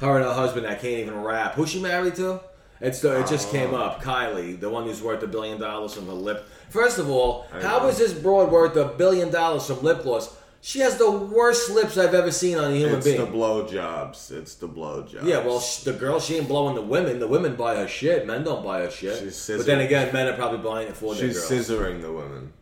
[0.00, 1.54] Her and her husband that can't even rap.
[1.54, 2.40] Who's she married to?
[2.82, 3.78] It's the, it just came oh.
[3.78, 4.02] up.
[4.02, 6.48] Kylie, the one who's worth a billion dollars from her lip.
[6.68, 7.88] First of all, I how know.
[7.88, 10.36] is this broad worth a billion dollars from lip gloss?
[10.64, 13.20] She has the worst lips I've ever seen on a human It's being.
[13.20, 14.30] It's the blowjobs.
[14.30, 15.24] It's the blowjobs.
[15.24, 17.18] Yeah, well, sh- the girl, she ain't blowing the women.
[17.18, 18.26] The women buy her shit.
[18.26, 19.18] Men don't buy her shit.
[19.18, 21.68] She's but then again, men are probably buying it for their she's girls.
[21.68, 22.52] scissoring the women.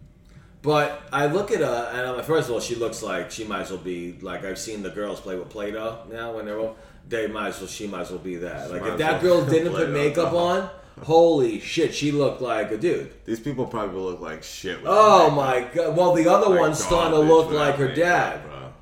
[0.62, 3.44] But I look at her, and I'm like, first of all, she looks like she
[3.44, 6.59] might as well be like I've seen the girls play with Play-Doh now when they're
[6.59, 6.76] all.
[7.11, 7.68] They might as well.
[7.68, 8.70] She might as well be that.
[8.70, 10.70] Like if that well girl didn't put makeup on,
[11.03, 13.12] holy shit, she looked like a dude.
[13.27, 14.79] These people probably look like shit.
[14.85, 15.96] Oh my god!
[15.96, 18.73] Well, the other Like one's starting to look like her dad, bro.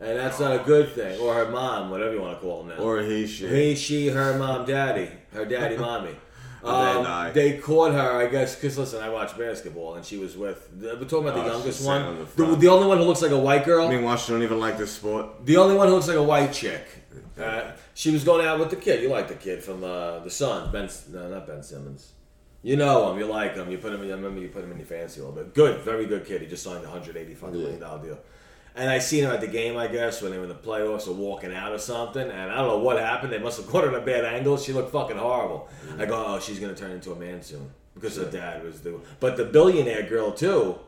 [0.00, 1.18] and that's not a good thing.
[1.20, 2.82] Or her mom, whatever you want to call them now.
[2.84, 3.50] Or he shit.
[3.50, 6.14] He, she, her, mom, daddy, her daddy, mommy.
[6.62, 10.36] they Um, they caught her, I guess, because listen, I watch basketball, and she was
[10.36, 10.68] with.
[10.78, 13.22] We're talking about the Oh, youngest one, on the the, the only one who looks
[13.22, 15.46] like a white girl, I mean, watch, don't even like this sport.
[15.46, 16.84] the only one who looks like a white chick.
[17.38, 19.02] Uh, she was going out with the kid.
[19.02, 20.88] You like the kid from uh, the Sun, Ben?
[21.12, 22.12] No, not Ben Simmons.
[22.62, 23.18] You know him.
[23.18, 23.70] You like him.
[23.70, 24.02] You put him.
[24.02, 25.54] In, I remember you put him in your fancy a little bit.
[25.54, 26.42] Good, very good kid.
[26.42, 28.18] He just signed a hundred eighty fucking million dollar deal.
[28.74, 31.08] And I seen him at the game, I guess, when they were in the playoffs
[31.08, 32.22] or walking out or something.
[32.22, 33.32] And I don't know what happened.
[33.32, 34.56] They must have caught her in a bad angle.
[34.56, 35.68] She looked fucking horrible.
[35.98, 39.00] I go, oh, she's gonna turn into a man soon because her dad was the.
[39.20, 40.78] But the billionaire girl too.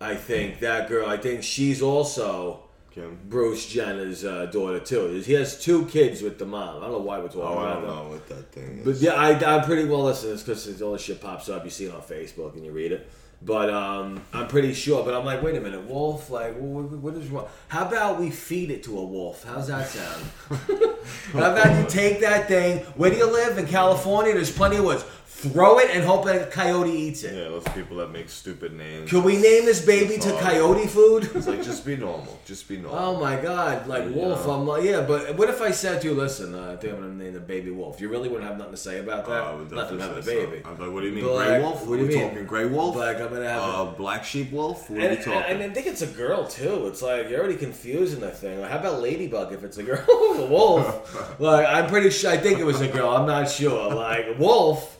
[0.00, 1.08] I think that girl.
[1.08, 3.18] I think she's also Kim.
[3.28, 5.08] Bruce Jenner's uh, daughter too.
[5.24, 6.78] He has two kids with the mom.
[6.78, 7.96] I don't know why we're talking Oh, I about don't them.
[7.96, 8.84] know what that thing is.
[8.84, 10.04] But yeah, I, I'm pretty well.
[10.04, 11.64] Listen, it's because all this shit pops up.
[11.64, 13.10] You see it on Facebook and you read it.
[13.44, 15.04] But um, I'm pretty sure.
[15.04, 16.30] But I'm like, wait a minute, wolf.
[16.30, 17.48] Like, what, what is wrong?
[17.68, 19.42] How about we feed it to a wolf?
[19.42, 20.24] How's that sound?
[21.32, 22.78] How about you take that thing?
[22.94, 24.32] Where do you live in California?
[24.32, 25.04] There's plenty of woods.
[25.42, 27.34] Throw it and hope that a coyote eats it.
[27.34, 29.10] yeah, those people that make stupid names.
[29.10, 31.28] Can we name this baby to coyote food?
[31.34, 32.38] It's like just be normal.
[32.44, 32.98] Just be normal.
[33.00, 34.46] Oh my god, like wolf.
[34.46, 37.00] I'm like, yeah, but what if I said to you, listen, uh, I think I'm
[37.00, 38.00] gonna name the baby wolf.
[38.00, 39.42] You really wouldn't have nothing to say about that?
[39.42, 40.46] I would nothing definitely about the say so.
[40.50, 40.62] baby.
[40.64, 41.86] I'm like, what do you mean, gray wolf?
[41.88, 42.28] what do you Are we mean?
[42.28, 42.94] talking gray wolf?
[42.94, 43.62] Like I'm gonna have.
[43.62, 44.88] uh, a, black sheep wolf?
[44.88, 45.42] What are and, we talking?
[45.50, 46.86] and, and I think it's a girl too.
[46.86, 48.60] It's like you're already confusing the thing.
[48.60, 50.04] Like, how about ladybug if it's a girl?
[50.48, 51.40] wolf.
[51.40, 52.30] like I'm pretty sure.
[52.30, 53.10] I think it was a girl.
[53.10, 53.92] I'm not sure.
[53.92, 54.98] Like wolf.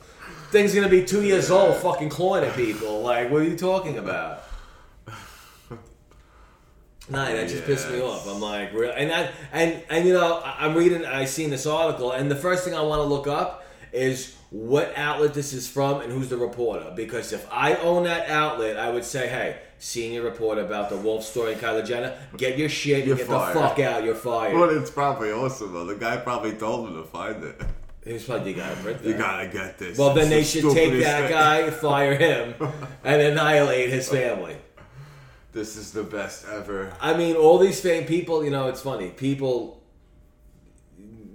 [0.52, 3.00] Thing's gonna be two years old, fucking clawing at people.
[3.00, 4.42] Like, what are you talking about?
[7.08, 8.28] Nah, that just pissed me off.
[8.28, 12.12] I'm like, real, and I, and and you know, I'm reading, I seen this article,
[12.12, 16.02] and the first thing I want to look up is what outlet this is from
[16.02, 16.92] and who's the reporter.
[16.94, 21.24] Because if I own that outlet, I would say, hey, senior reporter about the Wolf
[21.24, 23.56] story, Kylie Jenner, get your shit You're get fired.
[23.56, 24.04] the fuck out.
[24.04, 24.54] You're fired.
[24.54, 25.86] Well, it's probably awesome though.
[25.86, 27.60] The guy probably told him to find it.
[28.04, 29.96] He was probably the guy You gotta get this.
[29.96, 31.30] Well, then they the should take that thing.
[31.30, 32.54] guy, fire him,
[33.04, 34.56] and annihilate his family.
[35.52, 36.92] This is the best ever.
[37.00, 39.10] I mean, all these fame people, you know, it's funny.
[39.10, 39.82] People,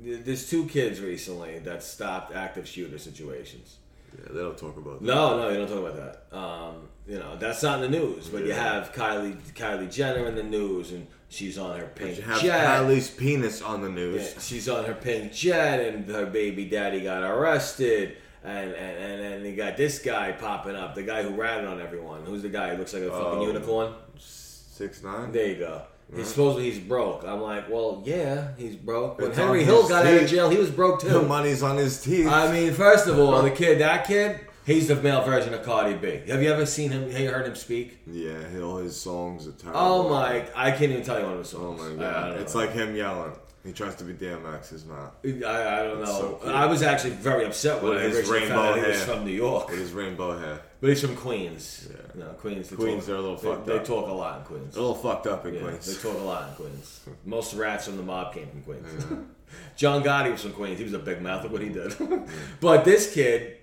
[0.04, 3.78] there's two kids recently that stopped active shooter situations.
[4.18, 5.06] Yeah, they don't talk about that.
[5.06, 5.96] No, no, you don't talk about
[6.32, 6.38] that.
[6.38, 8.28] Um, you know, that's not in the news.
[8.28, 12.24] But you have Kylie, Kylie Jenner in the news, and she's on her pink You
[12.24, 12.66] have jet.
[12.68, 14.34] Kylie's penis on the news.
[14.36, 18.18] Yeah, she's on her pink jet, and her baby daddy got arrested.
[18.44, 21.82] And, and, and then you got this guy popping up, the guy who ratted on
[21.82, 22.24] everyone.
[22.24, 23.94] Who's the guy who looks like a fucking Um, unicorn?
[24.18, 25.32] Six nine.
[25.32, 25.82] There you go.
[26.16, 27.26] He's supposedly he's broke.
[27.26, 29.18] I'm like, well, yeah, he's broke.
[29.20, 31.10] When It's Henry Hill got out of jail, he was broke too.
[31.10, 32.28] The money's on his teeth.
[32.28, 35.96] I mean, first of all, the kid, that kid, he's the male version of Cardi
[35.96, 36.30] B.
[36.32, 37.10] Have you ever seen him?
[37.10, 37.98] Have you heard him speak?
[38.06, 39.80] yeah, all his songs are terrible.
[39.80, 40.46] Oh my!
[40.56, 41.80] I can't even tell you one of his songs.
[41.82, 41.98] Oh songs.
[41.98, 42.40] my I- I god!
[42.42, 42.60] It's know.
[42.62, 43.32] like him yelling.
[43.66, 44.70] He tries to be DMX.
[44.70, 45.16] He's not.
[45.26, 46.06] I, I don't know.
[46.06, 46.52] so cool.
[46.56, 49.04] I was actually very upset when With I his originally found out he rainbow was
[49.04, 49.70] from New York.
[49.70, 50.62] With his rainbow hair.
[50.80, 51.90] But he's from Queens.
[51.92, 51.98] Yeah.
[52.24, 52.70] No, Queens.
[52.70, 53.84] They Queens, talk, they're a little they, fucked They up.
[53.84, 54.76] talk a lot in Queens.
[54.78, 55.86] A little fucked up in Yeah, Queens.
[55.86, 57.02] they talk a lot in Queens.
[57.26, 59.06] Most rats from the mob came from Queens.
[59.76, 60.78] John Gotti was from Queens.
[60.78, 61.44] He was a big mouth.
[61.44, 61.94] Look what he did.
[62.62, 63.57] but this kid,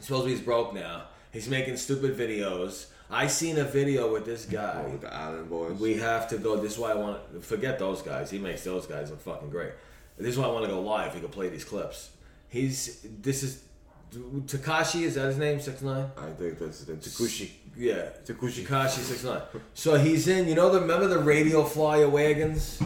[0.00, 1.04] supposedly he's broke now.
[1.32, 2.86] He's making stupid videos.
[3.10, 4.84] I seen a video with this guy.
[4.86, 5.78] Oh, with the Island Boys.
[5.78, 6.56] We have to go.
[6.56, 8.30] This is why I want to forget those guys.
[8.30, 9.72] He makes those guys look fucking great.
[10.16, 11.14] This is why I want to go live.
[11.14, 12.10] We could play these clips.
[12.48, 13.62] He's this is
[14.12, 15.02] Tekashi.
[15.02, 15.60] Is that his name?
[15.60, 16.10] Six nine.
[16.16, 17.50] I think that's the Tekashi.
[17.76, 18.64] Yeah, Tekashi.
[18.64, 19.42] Tekashi six nine.
[19.74, 20.46] So he's in.
[20.46, 22.80] You know the remember the radio flyer wagons,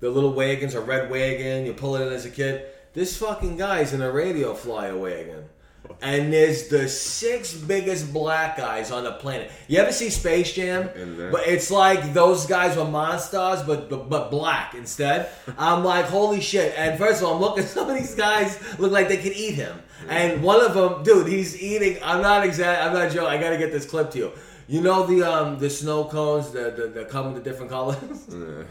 [0.00, 1.64] the little wagons, a red wagon.
[1.64, 2.66] You pull it in as a kid.
[2.92, 5.44] This fucking guy's in a radio flyer wagon.
[6.02, 9.52] And there's the six biggest black guys on the planet.
[9.68, 10.90] You ever see Space Jam?
[11.30, 15.28] But it's like those guys were monsters, but, but but black instead.
[15.56, 16.74] I'm like, holy shit!
[16.76, 17.64] And first of all, I'm looking.
[17.76, 19.80] Some of these guys look like they could eat him.
[20.08, 21.98] And one of them, dude, he's eating.
[22.02, 22.82] I'm not exact.
[22.82, 23.28] I'm not joking.
[23.28, 24.32] I gotta get this clip to you.
[24.66, 28.26] You know the um the snow cones that that, that come in the different colors.
[28.28, 28.64] Yeah.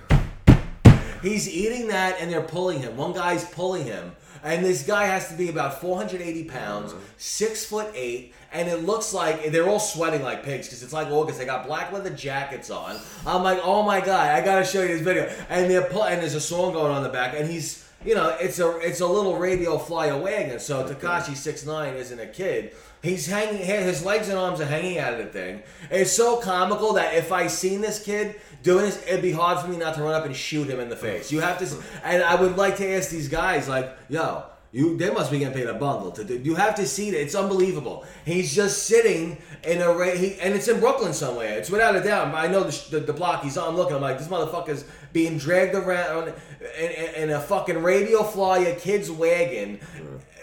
[1.22, 2.98] He's eating that, and they're pulling him.
[2.98, 7.04] One guy's pulling him, and this guy has to be about 480 pounds, mm-hmm.
[7.18, 11.08] six foot eight, and it looks like they're all sweating like pigs because it's like
[11.08, 11.40] August.
[11.40, 12.98] They got black leather jackets on.
[13.26, 15.32] I'm like, oh my god, I gotta show you this video.
[15.50, 17.88] And they're pull- and there's a song going on in the back, and he's.
[18.04, 20.60] You know, it's a it's a little radio flyer wagon.
[20.60, 22.74] So Tekashi six nine isn't a kid.
[23.04, 23.58] He's hanging.
[23.58, 25.62] His legs and arms are hanging out of the thing.
[25.92, 29.68] It's so comical that if I seen this kid doing this, it'd be hard for
[29.68, 31.32] me not to run up and shoot him in the face.
[31.32, 34.44] You have to, and I would like to ask these guys, like, yo,
[34.74, 36.38] you they must be getting paid a bundle to do.
[36.38, 37.22] You have to see that.
[37.22, 38.06] It's unbelievable.
[38.26, 41.58] He's just sitting in a ra- he, and it's in Brooklyn somewhere.
[41.58, 42.34] It's without a doubt.
[42.34, 43.70] I know the, the, the block he's on.
[43.70, 43.96] I'm looking.
[43.96, 46.34] I'm like, this motherfucker's being dragged around
[46.80, 49.80] in, in, in a fucking radio flyer kid's wagon.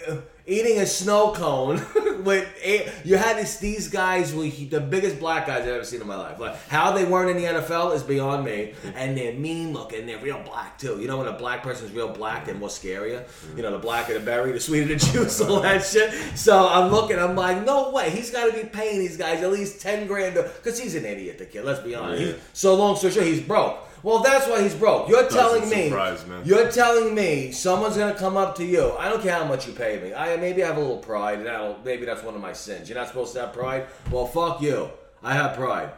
[0.06, 0.16] uh,
[0.48, 1.76] Eating a snow cone
[2.24, 6.00] with a, you had this, these guys were the biggest black guys I've ever seen
[6.00, 6.40] in my life.
[6.40, 8.92] Like how they weren't in the NFL is beyond me, mm.
[8.96, 10.06] and they're mean looking.
[10.06, 10.98] They're real black too.
[11.00, 13.24] You know when a black person's real black, they're more scarier.
[13.24, 13.56] Mm.
[13.58, 16.12] You know the blacker the berry, the sweeter the juice, all that shit.
[16.36, 17.18] So I'm looking.
[17.18, 18.10] I'm like, no way.
[18.10, 21.38] He's got to be paying these guys at least ten grand because he's an idiot.
[21.38, 21.64] The kid.
[21.64, 22.22] Let's be honest.
[22.22, 22.32] Yeah.
[22.54, 23.87] So long story short, he's broke.
[24.02, 25.08] Well, that's why he's broke.
[25.08, 25.88] You're telling me.
[25.88, 26.42] surprise, man.
[26.44, 28.92] You're telling me someone's gonna come up to you.
[28.98, 30.14] I don't care how much you pay me.
[30.14, 32.88] I maybe I have a little pride, and that'll, maybe that's one of my sins.
[32.88, 33.86] You're not supposed to have pride.
[34.10, 34.90] Well, fuck you.
[35.22, 35.90] I have pride.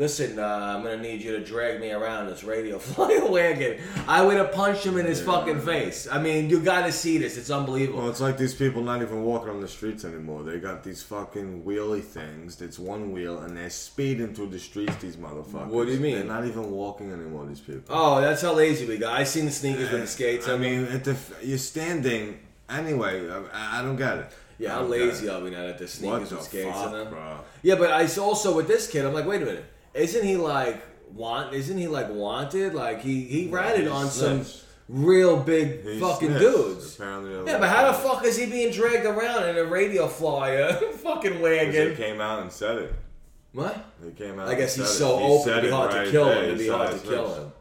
[0.00, 2.80] Listen, uh, I'm gonna need you to drag me around this radio
[3.28, 3.78] wagon.
[4.08, 6.08] I would have punched him in his fucking face.
[6.10, 7.36] I mean, you got to see this.
[7.36, 7.98] It's unbelievable.
[7.98, 10.42] Well, it's like these people not even walking on the streets anymore.
[10.42, 12.62] They got these fucking wheelie things.
[12.62, 14.96] It's one wheel, and they're speeding through the streets.
[15.02, 15.66] These motherfuckers.
[15.66, 16.14] What do you mean?
[16.14, 17.44] They're not even walking anymore.
[17.44, 17.82] These people.
[17.90, 19.12] Oh, that's how lazy we got.
[19.12, 20.48] I seen the sneakers with the skates.
[20.48, 22.38] I mean, at the, you're standing
[22.70, 23.28] anyway.
[23.30, 24.32] I, I don't get it.
[24.58, 26.90] yeah, I how lazy are we now at the What sneakers the with skates fuck,
[26.90, 27.10] them?
[27.10, 27.40] bro?
[27.60, 30.82] Yeah, but I also with this kid, I'm like, wait a minute, isn't he like
[31.12, 31.54] want?
[31.54, 32.74] Isn't he like wanted?
[32.74, 34.44] Like he he ratted he's on some
[34.88, 36.40] real big He fucking snitched.
[36.44, 36.94] dudes.
[36.96, 40.72] Apparently, Yeah, but how the fuck is he being dragged around in a radio flyer
[41.02, 41.72] fucking wagon?
[41.90, 42.94] They came out and said it.
[43.52, 43.84] What?
[44.00, 44.48] They came out.
[44.48, 45.22] I guess and he's said so it.
[45.22, 46.44] He open, it'd be hard to kill him.
[46.44, 47.52] It'd be He hard to kill him.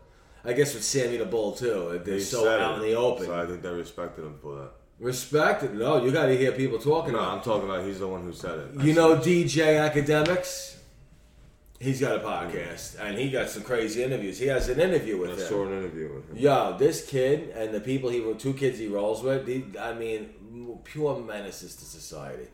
[0.46, 2.76] I guess with Sammy the Bull too, they're He so out it.
[2.84, 3.26] in the open.
[3.26, 4.72] So I think they respected him for that.
[5.00, 5.76] Respected?
[5.76, 7.38] No, you got to hear people talking No, about.
[7.38, 8.84] I'm talking about he's the one who said it.
[8.84, 10.76] You know DJ Akademiks?
[11.80, 14.38] He's got a podcast and he got some crazy interviews.
[14.38, 15.72] He has an interview with I with saw him.
[15.72, 16.38] an interview with him.
[16.38, 20.30] Yo, this kid and the people he two kids he rolls with, he, I mean,
[20.84, 22.48] pure menaces to society.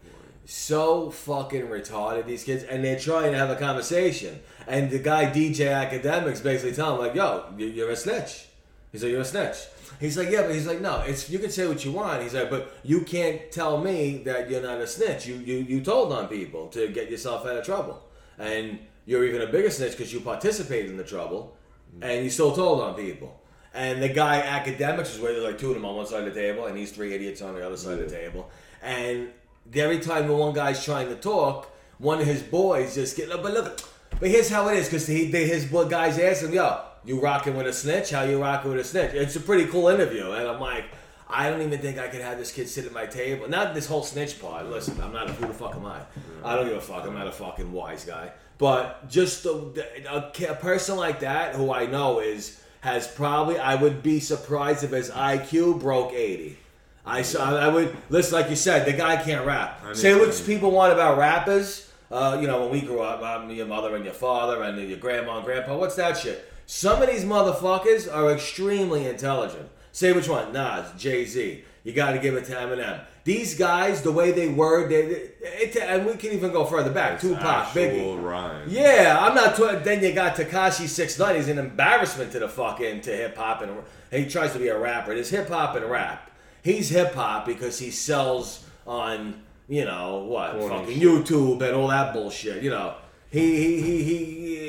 [0.45, 4.39] So fucking retarded these kids, and they're trying to have a conversation.
[4.67, 8.45] And the guy DJ Akademiks basically tell him like, "Yo, you- you're a snitch."
[8.91, 9.55] He's like, "You're a snitch."
[9.99, 12.35] He's like, "Yeah," but he's like, "No, it's you can say what you want." He's
[12.35, 15.25] like, "But you can't tell me that you're not a snitch.
[15.25, 18.03] You you you told on people to get yourself out of trouble,
[18.37, 21.57] and you're even a bigger snitch because you participated in the trouble,
[22.01, 23.41] and you still told on people."
[23.73, 26.33] And the guy Akademiks is where there's like two of them on one side of
[26.33, 28.49] the table, and these three idiots on the other side of the table.
[28.81, 29.29] And
[29.73, 33.31] every time the one guy's trying to talk, one of his boys just get.
[33.31, 33.43] up.
[33.43, 33.81] But look,
[34.19, 37.19] but here's how it is because he, they, his boy guys ask him, "Yo, you
[37.19, 38.11] rocking with a snitch?
[38.11, 40.85] How you rocking with a snitch?" It's a pretty cool interview, and I'm like.
[41.27, 43.49] I don't even think I could have this kid sit at my table.
[43.49, 44.67] Not this whole snitch part.
[44.67, 46.01] Listen, I'm not a who the fuck am I?
[46.43, 47.03] I don't give a fuck.
[47.03, 48.31] I'm not a fucking wise guy.
[48.57, 53.57] But just the, the, a, a person like that who I know is has probably
[53.57, 56.57] I would be surprised if his IQ broke 80.
[57.05, 59.81] I saw I would listen like you said the guy can't rap.
[59.85, 61.91] I Say what people want about rappers.
[62.11, 64.77] Uh, uh, you know, when we grew up, um, your mother and your father and
[64.87, 65.75] your grandma and grandpa.
[65.75, 66.51] What's that shit?
[66.67, 69.69] Some of these motherfuckers are extremely intelligent.
[69.91, 70.53] Say which one?
[70.53, 71.63] Nas, Jay Z.
[71.83, 73.01] You got to give it to Eminem.
[73.25, 74.97] These guys, the way they were, they,
[75.41, 77.19] it, and we can even go further back.
[77.19, 78.23] Tupac, Actual Biggie.
[78.23, 78.67] rhyme.
[78.69, 79.55] Yeah, I'm not.
[79.55, 81.35] T- then you got Tekashi Six Nine.
[81.35, 83.71] He's an embarrassment to the fucking to hip hop and
[84.11, 85.11] he tries to be a rapper.
[85.11, 86.29] It is hip hop and rap.
[86.61, 90.99] He's hip hop because he sells on you know what fucking.
[90.99, 92.61] YouTube and all that bullshit.
[92.61, 92.93] You know.
[93.31, 94.25] He, he, he, he,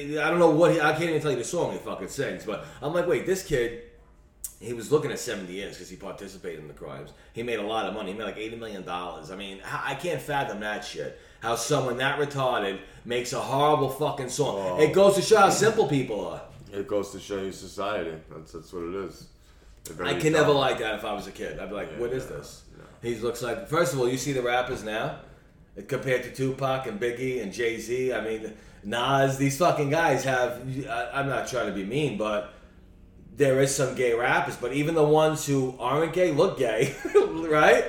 [0.07, 2.09] he, I don't know what he, I can't even tell you the song he fucking
[2.09, 3.83] sings, but I'm like, wait, this kid,
[4.61, 7.11] he was looking at 70 years because he participated in the crimes.
[7.33, 8.12] He made a lot of money.
[8.12, 9.31] He made like 80 million dollars.
[9.31, 11.21] I mean, I can't fathom that shit.
[11.40, 14.57] How someone that retarded makes a horrible fucking song.
[14.59, 14.81] Oh.
[14.81, 16.42] It goes to show how simple people are.
[16.73, 18.14] It goes to show you society.
[18.31, 19.29] That's that's what it is.
[20.03, 21.61] I can never like that if I was a kid.
[21.61, 22.62] I'd be like, Yeah, what is no, this?
[22.77, 22.85] no.
[23.09, 23.69] He looks like.
[23.69, 25.21] First of all, you see the rappers now,
[25.87, 28.12] compared to Tupac and Biggie and Jay Z.
[28.12, 29.37] I mean, Nas.
[29.38, 30.62] These fucking guys have.
[30.88, 32.53] I, I'm not trying to be mean, but
[33.37, 34.57] there is some gay rappers.
[34.57, 37.85] But even the ones who aren't gay look gay, right?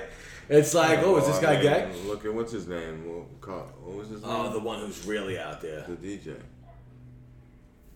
[0.50, 1.92] It's like, oh, is this guy I gay?
[2.06, 3.06] Look at what's his name?
[3.06, 4.46] What, was his oh, name?
[4.46, 6.38] Oh, the one who's really out there, the DJ.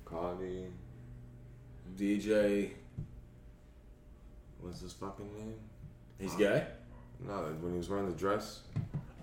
[0.04, 0.68] Cardi.
[1.96, 2.72] DJ.
[4.60, 5.56] What's his fucking name?
[6.20, 6.68] He's gay.
[7.26, 8.62] No, when he was wearing the dress.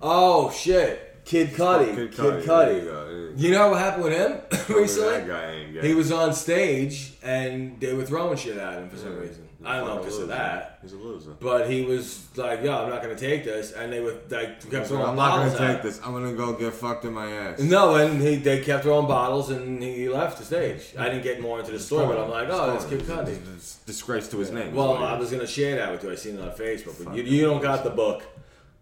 [0.01, 1.95] Oh shit, Kid Cudi.
[1.95, 2.43] Kid Cudi.
[2.43, 2.85] Cudi.
[2.85, 4.41] There you you know what happened with him
[4.77, 5.11] recently?
[5.11, 5.89] That guy ain't gay.
[5.89, 9.19] He was on stage and they were throwing shit at him for some Yeah.
[9.21, 9.49] reason.
[9.59, 10.79] He's I don't know because of that.
[10.81, 11.33] He's a loser.
[11.39, 14.87] But he was like, "Yo, I'm not gonna take this," and they were like kept
[14.87, 16.01] throwing I'm not gonna take this.
[16.03, 17.59] I'm gonna go get fucked in my ass.
[17.59, 20.95] No, and he they kept throwing bottles and he left the stage.
[20.99, 23.37] I didn't get more into the story, but I'm like, "Oh, that's Kid Cudi."
[23.85, 24.75] Disgrace to his name.
[24.75, 26.11] Well, is what it I was gonna share that with you.
[26.13, 28.23] I seen it on Facebook, but you, you don't got the book.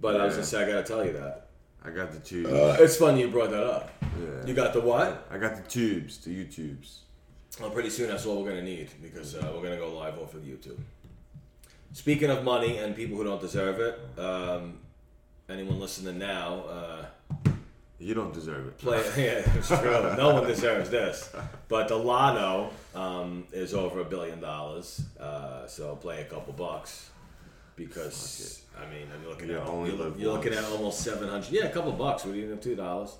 [0.01, 1.46] But I was gonna say I gotta tell you that.
[1.87, 2.51] I got the tubes.
[2.81, 3.91] It's funny you brought that up.
[4.03, 4.47] yeah.
[4.47, 5.27] You got the what?
[5.31, 6.99] I got the tubes, the YouTubes.
[7.61, 10.35] Well, pretty soon that's all we're gonna need because uh, we're gonna go live off
[10.35, 10.79] of YouTube.
[11.93, 14.79] Speaking of money and people who don't deserve it, um,
[15.49, 17.05] anyone listening now, uh,
[17.99, 18.79] You don't deserve it.
[18.79, 18.99] play.
[19.17, 20.15] Yeah, it's true.
[20.17, 21.31] no one deserves this,
[21.69, 25.03] but the lotto um, is over a billion dollars.
[25.19, 27.09] Uh, so play a couple bucks
[27.77, 31.51] because I mean, you're looking You at only you're, you're looking at almost seven hundred.
[31.51, 32.25] Yeah, a couple bucks.
[32.25, 32.57] What do you know?
[32.57, 33.17] Two dollars.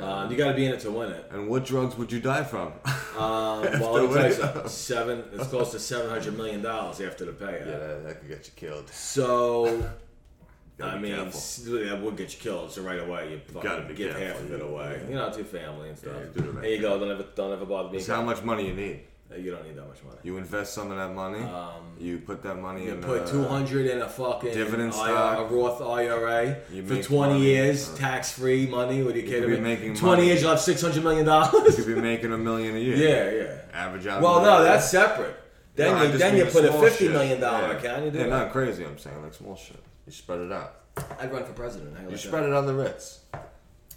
[0.00, 1.26] Um, you got to be in it to win it.
[1.30, 2.68] And what drugs would you die from?
[2.68, 2.72] Um,
[3.18, 4.68] well, let me tell you something.
[4.68, 5.24] Seven.
[5.34, 7.66] It's close to seven hundred million dollars after the payout.
[7.66, 8.88] yeah, that, that could get you killed.
[8.88, 9.90] So,
[10.78, 12.72] Gotta I mean, that would get you killed.
[12.72, 14.64] So right away, you Gotta be give careful, half of it yeah.
[14.64, 15.02] away.
[15.08, 16.12] You know, to your family and stuff.
[16.16, 16.98] Yeah, do the right there you go.
[16.98, 17.98] Don't ever, don't ever bother me.
[17.98, 19.00] It's how much money you need.
[19.34, 20.16] Uh, You don't need that much money.
[20.22, 21.42] You invest some of that money.
[21.42, 23.02] Um, you put that money You in.
[23.02, 25.50] put two hundred in a fucking dividend IRA, stock.
[25.50, 27.44] a Roth IRA for twenty money.
[27.44, 29.02] years, Uh, tax free money.
[29.02, 29.56] What are you you kidding me?
[29.56, 30.26] be making twenty money.
[30.28, 31.76] years, you'll have six hundred million dollars.
[31.78, 32.96] You could be making a million a year.
[32.96, 33.82] yeah, yeah.
[33.86, 34.22] Average out.
[34.22, 35.36] Well, no, that's separate.
[35.76, 37.78] Then No, you then you put a fifty million dollar yeah.
[37.78, 38.04] account.
[38.04, 38.84] You do yeah, not crazy.
[38.84, 39.82] I'm saying like small shit.
[40.06, 40.74] You spread it out.
[41.18, 41.90] I'd run for president.
[41.96, 42.18] You like that?
[42.18, 43.20] spread it on the Ritz.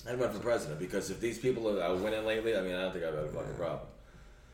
[0.10, 2.94] I'd run for president because if these people are, winning lately, I mean, I don't
[2.94, 3.82] think I've had a fucking problem.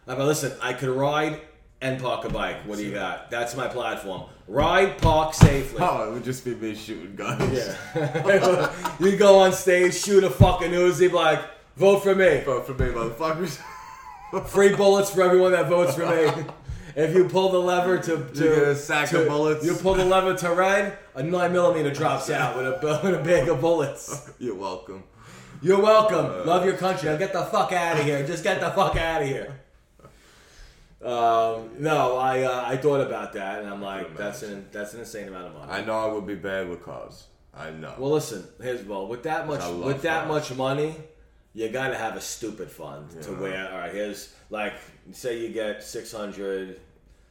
[0.07, 1.41] I mean, listen, I could ride
[1.81, 2.57] and park a bike.
[2.65, 3.29] What do you got?
[3.29, 4.23] That's my platform.
[4.47, 5.79] Ride, park safely.
[5.81, 7.53] Oh, it would just be me shooting guns.
[7.95, 8.95] Yeah.
[8.99, 11.41] you go on stage, shoot a fucking Uzi, be like,
[11.77, 12.41] vote for me.
[12.41, 13.61] Vote for me, motherfuckers.
[14.47, 16.45] Free bullets for everyone that votes for me.
[16.95, 19.65] If you pull the lever to, to You get a sack to- of bullets.
[19.65, 23.23] You pull the lever to red, a nine millimeter drops out with a, with a
[23.23, 24.29] bag of bullets.
[24.39, 25.03] You're welcome.
[25.61, 26.25] You're welcome.
[26.25, 27.09] Uh, Love your country.
[27.09, 28.25] Now get the fuck out of here.
[28.27, 29.59] Just get the fuck out of here.
[31.05, 35.01] Um, no, I uh, I thought about that, and I'm like, that's an that's an
[35.01, 35.71] insane amount of money.
[35.71, 37.25] I know I would be bad with cars.
[37.53, 37.93] I know.
[37.99, 40.49] well, listen, here's well with that much I love with that cars.
[40.49, 40.95] much money,
[41.53, 43.39] you got to have a stupid fund to Yeah.
[43.39, 44.73] where all right, here's like
[45.11, 46.79] say you get six hundred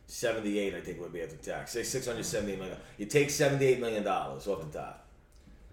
[0.06, 1.72] seventy eight, I think would be after tax.
[1.72, 2.76] Say 678 million.
[2.98, 5.06] You take 78 million dollars off the top.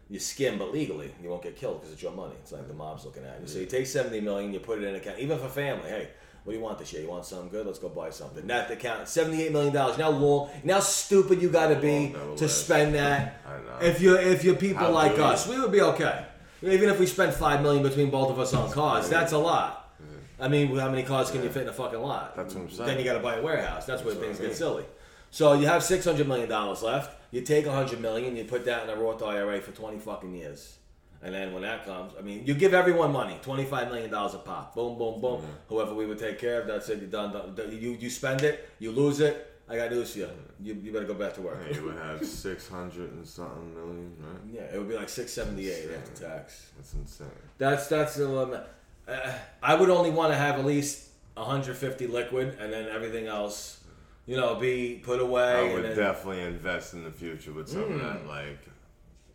[0.10, 2.34] You skim, but legally, you won't get killed because it's your money.
[2.42, 3.48] It's like the mob's looking at you.
[3.48, 5.88] So you take 70 million, you put it in an account, even for family.
[5.90, 6.08] Hey,
[6.50, 7.04] what do you want this year?
[7.04, 7.68] You want something good?
[7.68, 8.48] Let's go buy something.
[8.48, 10.00] That account, 78 million dollars.
[10.00, 13.40] Now long, now stupid you got to be to spend that.
[13.48, 13.88] I know.
[13.88, 16.26] If you if you're people How like us, we would be okay.
[16.64, 19.92] Even if we spent five million between both of us on cars, that's a lot.
[20.40, 22.36] I mean, how many cars can you fit in a fucking lot?
[22.36, 22.88] That's what I'm saying.
[22.88, 23.86] Then you got to buy a warehouse.
[23.86, 24.86] That's where That's what things I get silly.
[25.30, 27.16] So you have six hundred million dollars left.
[27.30, 30.34] You take a hundred million, you put that in a Roth IRA for twenty fucking
[30.34, 30.79] years,
[31.22, 34.34] and then when that comes, I mean, you give everyone money, twenty five million dollars
[34.34, 34.76] a pop.
[34.76, 35.42] Boom, boom, boom.
[35.68, 37.00] Whoever we would take care of, that's it.
[37.00, 37.56] You're done, done.
[37.72, 39.46] You you spend it, you lose it.
[39.72, 40.30] I got news for you.
[40.62, 41.60] You, you better go back to work.
[41.70, 44.42] Yeah, you would have six hundred and something million, right?
[44.52, 46.72] Yeah, it would be like six seventy eight after tax.
[46.76, 47.28] That's insane.
[47.58, 48.68] That's that's the limit.
[49.08, 53.80] Uh, I would only want to have at least 150 liquid, and then everything else,
[54.26, 55.44] you know, be put away.
[55.44, 58.60] I and would then, definitely invest in the future with some of that, like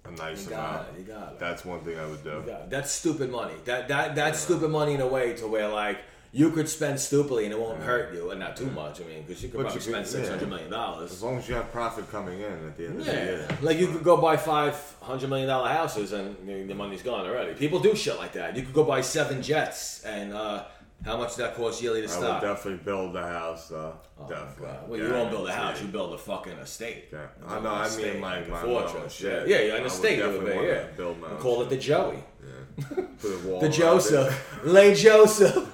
[0.07, 0.87] a nice amount.
[0.95, 1.01] it.
[1.01, 1.39] You got it.
[1.39, 2.43] That's one thing I would do.
[2.69, 3.55] That's stupid money.
[3.65, 5.99] That that that's stupid money in a way to where like
[6.33, 9.01] you could spend stupidly and it won't hurt you, and not too much.
[9.01, 10.69] I mean, because you could But probably you could- spend six hundred yeah.
[10.69, 13.25] million As long as you have profit coming in at the end of the Yeah,
[13.25, 13.49] year.
[13.63, 17.25] like you could go buy five hundred million dollar houses and the the money's gone
[17.27, 17.55] already.
[17.55, 18.57] People do shit like that.
[18.57, 20.65] You could go buy seven jets, and uh,
[21.05, 23.95] how much does that cost yearly to I would definitely build a house, though.
[24.19, 24.67] Oh, definitely.
[24.67, 24.89] God.
[24.89, 25.81] Well, you won't build a house.
[25.83, 27.05] You build a fucking estate.
[27.13, 27.19] Yeah.
[27.41, 28.95] You I build know, an I estate, mean, like, a my fortress.
[28.95, 29.49] own Yeah, shit.
[29.49, 30.19] yeah, yeah, I an would estate.
[30.19, 30.57] It would definitely be.
[30.59, 31.77] wanna Yeah, build my own call it the.
[31.77, 32.19] Joey.
[32.43, 32.87] Yeah.
[33.21, 35.71] Put a wall The around Joseph, Lay Joseph.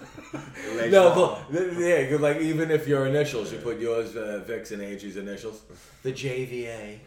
[0.90, 4.80] No, but yeah, 'cause, like even if your initials, you put yours, uh, Vic's and
[4.82, 5.62] Angie's initials.
[6.02, 6.98] The JVA.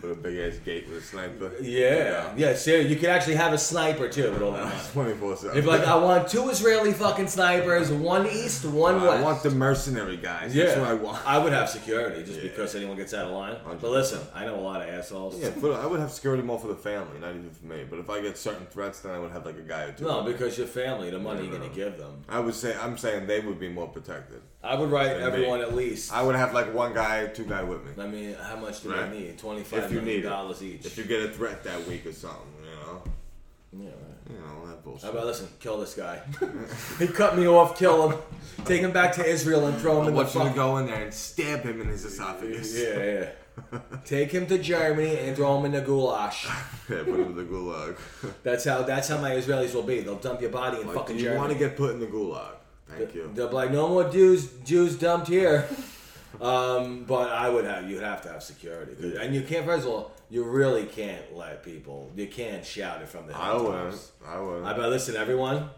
[0.00, 1.52] Put a big ass gate with a sniper.
[1.60, 2.54] Yeah, yeah.
[2.54, 4.80] Seriously, you could actually have a sniper too with all that money.
[4.92, 5.58] 24 7.
[5.58, 9.18] If like I want two Israeli fucking snipers, one east, one west.
[9.18, 10.54] I want the mercenary guys.
[10.54, 11.26] yeah, That's what I want.
[11.26, 12.48] I would have security just Yeah.
[12.48, 13.56] because anyone gets out of line.
[13.64, 13.90] But 100%.
[13.90, 15.38] listen, I know a lot of assholes.
[15.38, 17.84] Yeah, but I would have security more for the family, not even for me.
[17.88, 20.04] But if I get certain threats, then I would have like a guy or two.
[20.04, 22.24] No, because your family, the money you're gonna give them.
[22.28, 24.40] I would say I'm saying they would be more protected.
[24.62, 25.64] I would write everyone me.
[25.64, 26.12] at least.
[26.12, 28.02] I would have like one guy, two guy with me.
[28.02, 29.10] I mean, how much do Right.
[29.10, 29.38] they need?
[29.38, 30.86] Twenty five If you need dollars each.
[30.86, 33.02] If you get a threat that week or something, you know,
[33.72, 34.30] yeah, right.
[34.30, 35.02] you know that bullshit.
[35.04, 36.20] How about listen, kill this guy.
[36.98, 38.18] he cut me off, kill him,
[38.64, 40.54] take him back to Israel and throw him I in the want you to fucking.
[40.56, 42.78] go in there and stab him in his esophagus.
[42.78, 42.98] Yeah,
[43.72, 43.78] yeah.
[44.04, 46.46] take him to Germany and throw him in the goulash.
[46.88, 47.96] Yeah, put him in the gulag.
[48.42, 48.82] That's how.
[48.82, 50.00] That's how my Israelis will be.
[50.00, 51.40] They'll dump your body in Like, fucking do you Germany.
[51.40, 52.54] want to get put in the gulag?
[52.88, 53.30] Thank you.
[53.32, 55.68] They'll be like, no more Jews, Jews dumped here.
[56.40, 59.66] Um, but I would have, you'd have to have security, and you can't.
[59.66, 62.10] First of all, you really can't let people.
[62.16, 64.10] You can't shout it from the I wouldn't.
[64.26, 64.66] I wouldn't.
[64.66, 64.88] I bet.
[64.88, 65.68] Listen, everyone,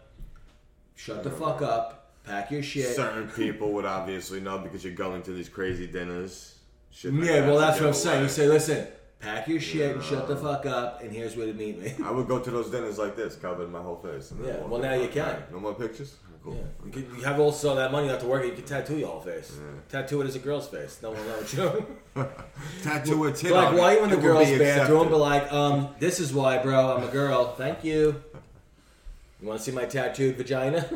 [0.95, 2.13] shut the fuck up.
[2.25, 2.95] Pack your shit.
[2.95, 6.55] Certain people would obviously know because you're going to these crazy dinners.
[6.93, 8.23] Shit Yeah, well, that's what I'm saying.
[8.23, 8.87] You say, listen,
[9.19, 11.95] pack your shit and shut the fuck up, and here's where to meet me.
[12.05, 14.33] I would go to those dinners like this, covered my whole face.
[14.45, 15.43] Yeah, well, now you can.
[15.51, 16.15] No more pictures.
[16.43, 16.55] Cool.
[16.55, 16.87] Yeah.
[16.87, 18.45] You, could, you have also that money not to work.
[18.45, 19.57] You can tattoo your whole face.
[19.89, 20.99] Tattoo it as a girl's face.
[21.03, 21.53] No one will know what
[22.17, 22.29] you're.
[22.83, 23.99] Tattoo a tit like, on why it.
[23.99, 25.09] you in the girls' bathroom?
[25.09, 26.97] But like, um, this is why, bro.
[26.97, 27.55] I'm a girl.
[27.55, 28.23] Thank you.
[29.41, 30.89] You want to see my tattooed vagina?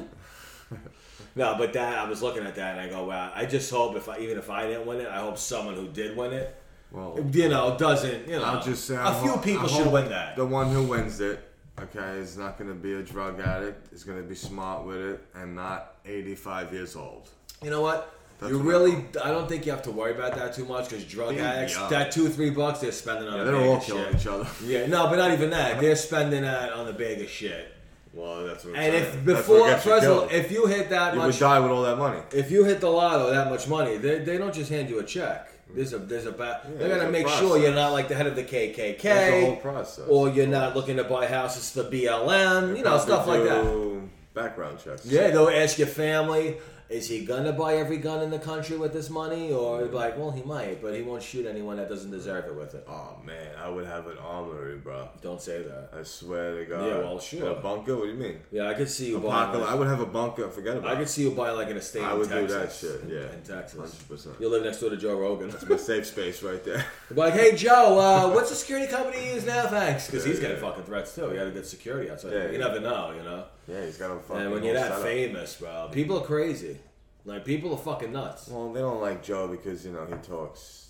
[1.37, 3.33] no, but that I was looking at that and I go, wow.
[3.35, 5.89] I just hope if I, even if I didn't win it, I hope someone who
[5.89, 8.29] did win it, Well, you know, doesn't.
[8.29, 10.37] You know, I'll just say a I few hope- people I should win that.
[10.37, 11.41] The one who wins it,
[11.81, 13.93] okay, is not going to be a drug addict.
[13.93, 17.29] Is going to be smart with it and not 85 years old.
[17.63, 18.13] You know what?
[18.39, 19.05] That's you what really.
[19.25, 21.89] I don't think you have to worry about that too much because drug addicts, young.
[21.91, 24.15] that two three bucks they're spending on Yeah, the they're all killing shit.
[24.21, 24.47] each other.
[24.65, 25.81] Yeah, no, but not even that.
[25.81, 27.73] They're spending that on the biggest shit.
[28.13, 28.77] Well, that's what.
[28.77, 29.19] I'm And saying.
[29.19, 31.83] if before, first of all, if you hit that you much, would die with all
[31.85, 32.21] that money.
[32.33, 35.05] if you hit the lotto that much money, they, they don't just hand you a
[35.05, 35.51] check.
[35.77, 38.27] There's a there's a ba- they there's gotta make sure you're not like the head
[38.27, 40.05] of the That's the whole KKK, process.
[40.09, 44.09] or you're not looking to buy houses for BLM, you know, stuff like that.
[44.33, 45.05] Background checks.
[45.05, 46.57] Yeah, they'll ask your family,
[46.89, 50.31] is he gonna buy every gun in the country with this money, or like, well,
[50.31, 52.87] he might, but he won't shoot anyone that doesn't deserve it with it.
[52.89, 55.09] Oh man, I would have an armory, bro.
[55.23, 55.91] Don't say that.
[55.99, 56.87] I swear to God.
[56.87, 57.51] Yeah, well, sure.
[57.51, 57.97] A bunker?
[57.97, 58.39] What do you mean?
[58.53, 59.27] Yeah, I could see you buying.
[59.51, 59.71] Apocalypse.
[59.71, 60.49] I would have a bunker.
[60.49, 63.01] Forget about I could see you buying like an estate I would do that shit,
[63.03, 63.33] in- yeah.
[63.33, 64.05] in Texas.
[64.09, 64.41] 100%.
[64.41, 65.51] You live next door to Joe Rogan.
[65.51, 66.85] The safe space right there.
[67.11, 69.67] Like, hey Joe, uh, what's the security company you use now?
[69.69, 70.63] Thanks, because Yeah, he's getting yeah.
[70.63, 71.31] fucking threats too.
[71.31, 72.33] He had a good security outside.
[72.33, 72.59] Yeah, you yeah.
[72.59, 73.45] never know, you know.
[73.69, 74.43] Yeah, he's got a fucking.
[74.43, 75.03] And when you're that setup.
[75.05, 76.79] famous, bro, people are crazy.
[77.25, 78.49] Like people are fucking nuts.
[78.49, 80.85] Well, they don't like Joe because you know he talks.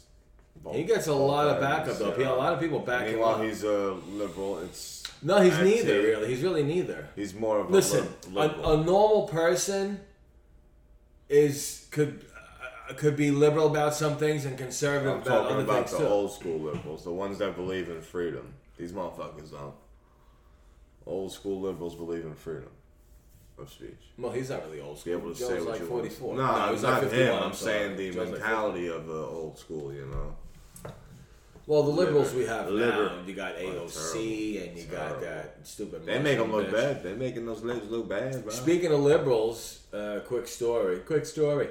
[0.72, 2.12] He gets a lot of backup though.
[2.12, 3.42] People- A lot of people back him Meanwhile, up.
[3.42, 4.58] he's a liberal.
[4.60, 5.98] It's No, he's neither.
[5.98, 7.08] Really, he's really neither.
[7.14, 8.80] he's more of a Listen, a, liberal.
[8.80, 10.00] a normal person
[11.28, 12.24] is could
[12.88, 15.92] uh, could be liberal about some things and conservative I'm about talking other about things
[15.92, 16.12] the too.
[16.12, 18.54] old school liberals, the ones that believe in freedom.
[18.78, 19.74] These motherfuckers don't.
[21.06, 22.70] Old school liberals believe in freedom
[23.58, 23.90] of speech.
[24.18, 25.12] Well, he's not really old Be school.
[25.14, 26.28] able to Joe's say what like you 44.
[26.28, 26.38] want.
[26.40, 27.26] No, he was not like 51.
[27.38, 27.42] him.
[27.44, 27.72] I'm sorry.
[27.72, 29.92] saying the Joe's like mentality of the old school.
[29.92, 30.36] You know.
[31.68, 35.20] Well, the liberals Liber- we have liber- now, you got Oh, AOC and you got
[35.20, 36.06] that stupid.
[36.06, 36.72] They make them look bitch.
[36.72, 37.02] bad.
[37.02, 38.52] They're making those libs look bad, bro.
[38.52, 40.98] Speaking of liberals, uh, quick story.
[41.00, 41.68] Quick story.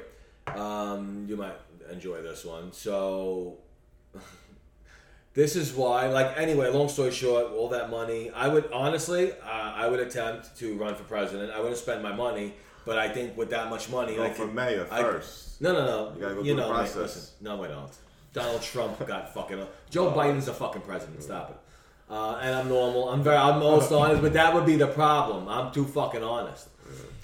[0.47, 1.55] Um, you might
[1.91, 2.73] enjoy this one.
[2.73, 3.57] So,
[5.35, 6.07] this is why.
[6.07, 8.31] Like, anyway, long story short, all that money.
[8.31, 9.35] I would honestly, uh,
[9.75, 11.51] I would attempt to run for president.
[11.51, 12.53] I wouldn't spend my money,
[12.85, 15.59] But I think with that much money, Go I for could, mayor I- first.
[15.61, 16.13] No, no, no.
[16.15, 16.95] You gotta go you through the know, mate, process.
[16.97, 17.91] listen, no, we don't.
[18.33, 19.65] Donald Trump got fucking.
[19.89, 21.23] Joe Biden's a fucking president.
[21.23, 21.57] Stop it.
[22.13, 23.09] Uh, and I'm normal.
[23.09, 23.37] I'm very.
[23.37, 25.47] I'm most honest, but that would be the problem.
[25.47, 26.67] I'm too fucking honest.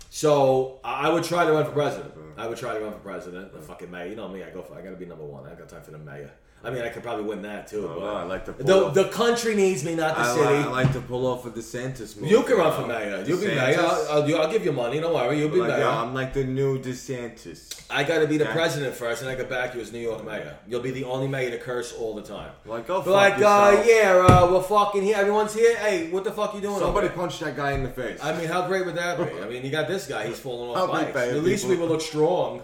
[0.10, 2.14] So I I would try to run for president.
[2.38, 3.54] I would try to run for president.
[3.54, 4.08] The fucking mayor.
[4.08, 4.42] You know me.
[4.44, 4.76] I go for.
[4.76, 5.46] I gotta be number one.
[5.46, 6.32] I got time for the mayor.
[6.64, 7.90] I mean, I could probably win that too.
[7.92, 10.34] Oh, but I like to pull the, off- the country needs me, not the I,
[10.36, 10.46] city.
[10.46, 12.30] like, I like to pull off a DeSantis move.
[12.30, 13.24] you can run for mayor.
[13.26, 13.80] You'll be mayor.
[13.80, 15.00] I'll, I'll, I'll give you money.
[15.00, 15.40] Don't worry.
[15.40, 15.80] You'll be Like, mayor.
[15.80, 17.82] yo, I'm like the new DeSantis.
[17.90, 18.54] I got to be the Okay.
[18.54, 20.56] president first, and I can back you as New York mayor.
[20.68, 22.52] You'll be the only mayor to curse all the time.
[22.66, 25.18] Like, fuck like, uh, yeah, uh, we're fucking here.
[25.18, 25.76] Everyone's here.
[25.78, 26.80] Hey, what the fuck you doing?
[26.80, 27.16] Somebody over there?
[27.18, 28.20] punch that guy in the face.
[28.22, 29.40] I mean, how great would that be?
[29.42, 30.28] I mean, you got this guy.
[30.28, 31.16] He's falling off bikes.
[31.18, 32.62] At least we will look strong.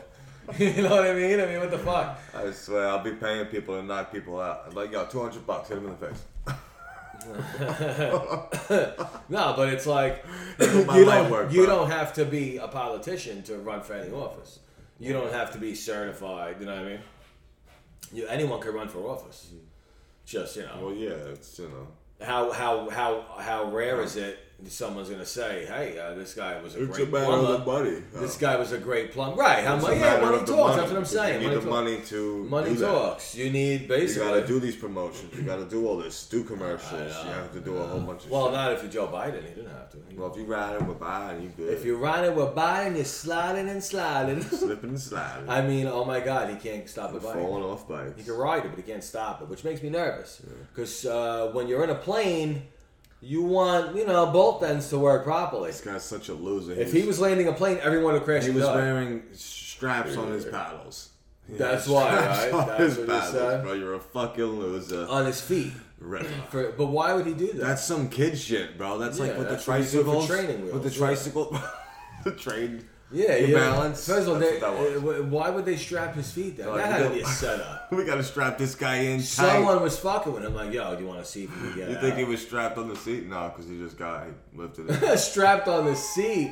[0.58, 1.42] you know what I mean?
[1.42, 2.18] I mean, what the fuck?
[2.34, 4.64] I swear, I'll be paying people to knock people out.
[4.68, 6.24] I'm like, yo, 200 bucks, hit him in the face.
[9.30, 10.24] No, but it's like
[10.60, 11.76] you don't work, you bro.
[11.76, 14.60] don't have to be a politician to run for any office.
[15.00, 16.58] You don't have to be certified.
[16.60, 17.00] You know what I mean?
[18.14, 19.50] You, anyone can run for office.
[19.54, 19.60] Mm.
[20.26, 20.78] Just you know.
[20.82, 21.88] Well, yeah, it's, you know.
[22.26, 26.76] how how how how rare is it someone's gonna say, "Hey, uh, this guy was
[26.76, 27.66] a It's a great the plumber.
[27.66, 28.04] money.
[28.14, 29.64] This guy was a great plumber." Right?
[29.64, 29.98] How much?
[29.98, 30.50] Yeah, money talks.
[30.52, 30.76] money.
[30.78, 31.42] That's what I'm saying.
[31.42, 31.72] You need money the talks.
[31.72, 32.88] money to Money do that.
[32.92, 33.36] talks.
[33.36, 34.28] You need basically.
[34.28, 35.34] You gotta do these promotions.
[35.36, 36.26] You gotta do all this.
[36.28, 36.92] Do commercials.
[37.26, 38.54] You have to do a whole bunch of well, shit.
[38.54, 39.44] not if you're Joe Biden.
[39.44, 39.98] He didn't have to.
[40.16, 41.74] well, if you ride it with Biden, you good.
[41.74, 44.42] if you're riding with Biden, you're sliding and sliding.
[44.62, 47.36] slipping and sliding, I mean, oh my God, he can't stop the bike.
[47.36, 48.14] falling off bikes.
[48.18, 50.42] He can ride it, but he can't stop it, which makes me nervous.
[50.74, 52.64] Because uh, when you're in a plane,
[53.22, 55.72] you want you know both ends to work properly.
[55.72, 56.74] This guy's such a loser.
[56.74, 60.46] If he was landing a plane, everyone would crash he was wearing straps on his
[60.46, 61.10] paddles.
[61.48, 62.54] He That's why, straps right?
[62.54, 63.64] on That's his what paddles, said.
[63.64, 63.74] bro.
[63.74, 65.08] You're a fucking loser.
[65.10, 65.72] on his feet.
[66.00, 66.28] Ripper.
[66.50, 67.62] For, but why would he do that?
[67.62, 68.98] That's some kid shit, bro.
[68.98, 70.28] That's like Yeah, with the that's what you do for tricycles.
[70.28, 70.98] training with the yeah.
[70.98, 71.58] tricycle,
[72.24, 72.88] the train.
[73.12, 73.56] Yeah, yeah.
[73.56, 74.06] balance.
[74.06, 75.20] First of all, they, what that was.
[75.20, 76.70] uh, why would they strap his feet down?
[76.70, 77.88] Like, that had to be a setup.
[77.92, 79.26] We gotta strap this guy in tight.
[79.26, 81.76] Someone was fucking with him, like, "Yo, do you want to see if you can
[81.78, 83.26] get You out?" think he was strapped on the seat?
[83.28, 85.18] No, because he just got he lifted it.
[85.20, 86.52] strapped on the seat?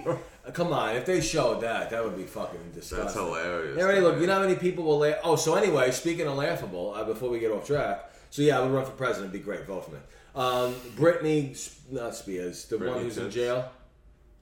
[0.53, 2.99] Come on, if they showed that, that would be fucking disgusting.
[2.99, 3.77] That's hilarious.
[3.81, 4.21] Already look.
[4.21, 5.17] You know how many people will laugh?
[5.25, 8.61] Oh, so anyway, speaking of laughable, uh, before we get off track, so yeah, I
[8.61, 9.33] would run for president.
[9.33, 9.65] Be great.
[9.65, 9.97] Vote for me.
[10.35, 11.57] Um, Brittney,
[11.91, 13.69] not Spears, the one who's in jail.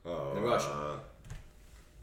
[0.05, 0.69] Oh, in Russia.
[0.69, 0.99] uh,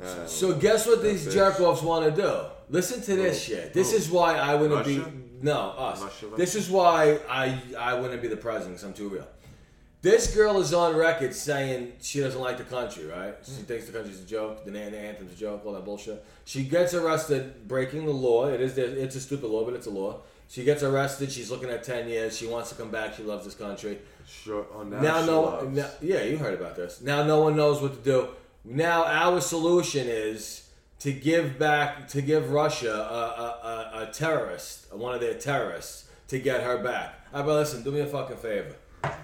[0.02, 1.32] uh, So guess what these bitch.
[1.32, 2.40] jerk offs want to do?
[2.68, 3.72] Listen to this shit.
[3.72, 5.02] This is why I wouldn't be
[5.42, 6.02] no us.
[6.02, 6.36] Russia, Russia?
[6.36, 8.76] This is why I I wouldn't be the president.
[8.76, 9.26] Cause I'm too real.
[10.02, 13.34] This girl is on record saying she doesn't like the country, right?
[13.44, 16.24] She thinks the country's a joke, the, anthem's a joke, all that bullshit.
[16.46, 18.46] She gets arrested breaking the law.
[18.48, 20.20] It is it's a stupid law, but it's a law.
[20.48, 21.30] She gets arrested.
[21.30, 22.36] She's looking at ten years.
[22.36, 23.14] She wants to come back.
[23.14, 23.98] She loves this country.
[24.26, 24.66] Sure.
[24.74, 27.00] Oh, now, Now, no, now, yeah, you heard about this.
[27.02, 28.28] Now, no one knows what to do.
[28.64, 30.68] Now, our solution is
[31.00, 36.08] to give back, to give Russia a, a, a, a terrorist, one of their terrorists,
[36.28, 37.14] to get her back.
[37.32, 38.74] All right, but listen, do me a fucking favor.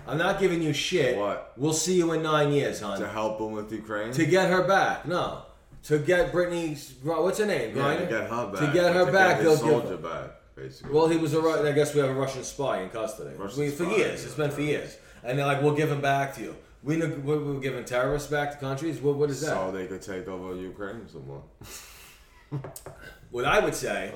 [0.06, 1.18] I'm not giving you shit.
[1.18, 1.52] What?
[1.56, 2.98] We'll see you in nine years, hon.
[2.98, 4.12] to help him with Ukraine.
[4.12, 5.42] To get her back, no.
[5.84, 7.76] To get Brittney's, what's her name?
[7.76, 7.98] yeah, Griner?
[8.00, 8.60] to get her back.
[8.60, 10.92] To get her to back, Get they'll give- soldier back, basically.
[10.94, 11.40] Well, he was a.
[11.40, 13.36] Ru- I guess we have a Russian spy in custody.
[13.36, 14.26] Russian for spy, years, yeah.
[14.26, 17.06] it's been for years, and they're like, "We'll give him back to you." We know
[17.08, 19.00] we- we're giving terrorists back to countries.
[19.00, 19.48] What, what is that?
[19.48, 21.42] so they could take over Ukraine some more.
[23.30, 24.12] what I would say,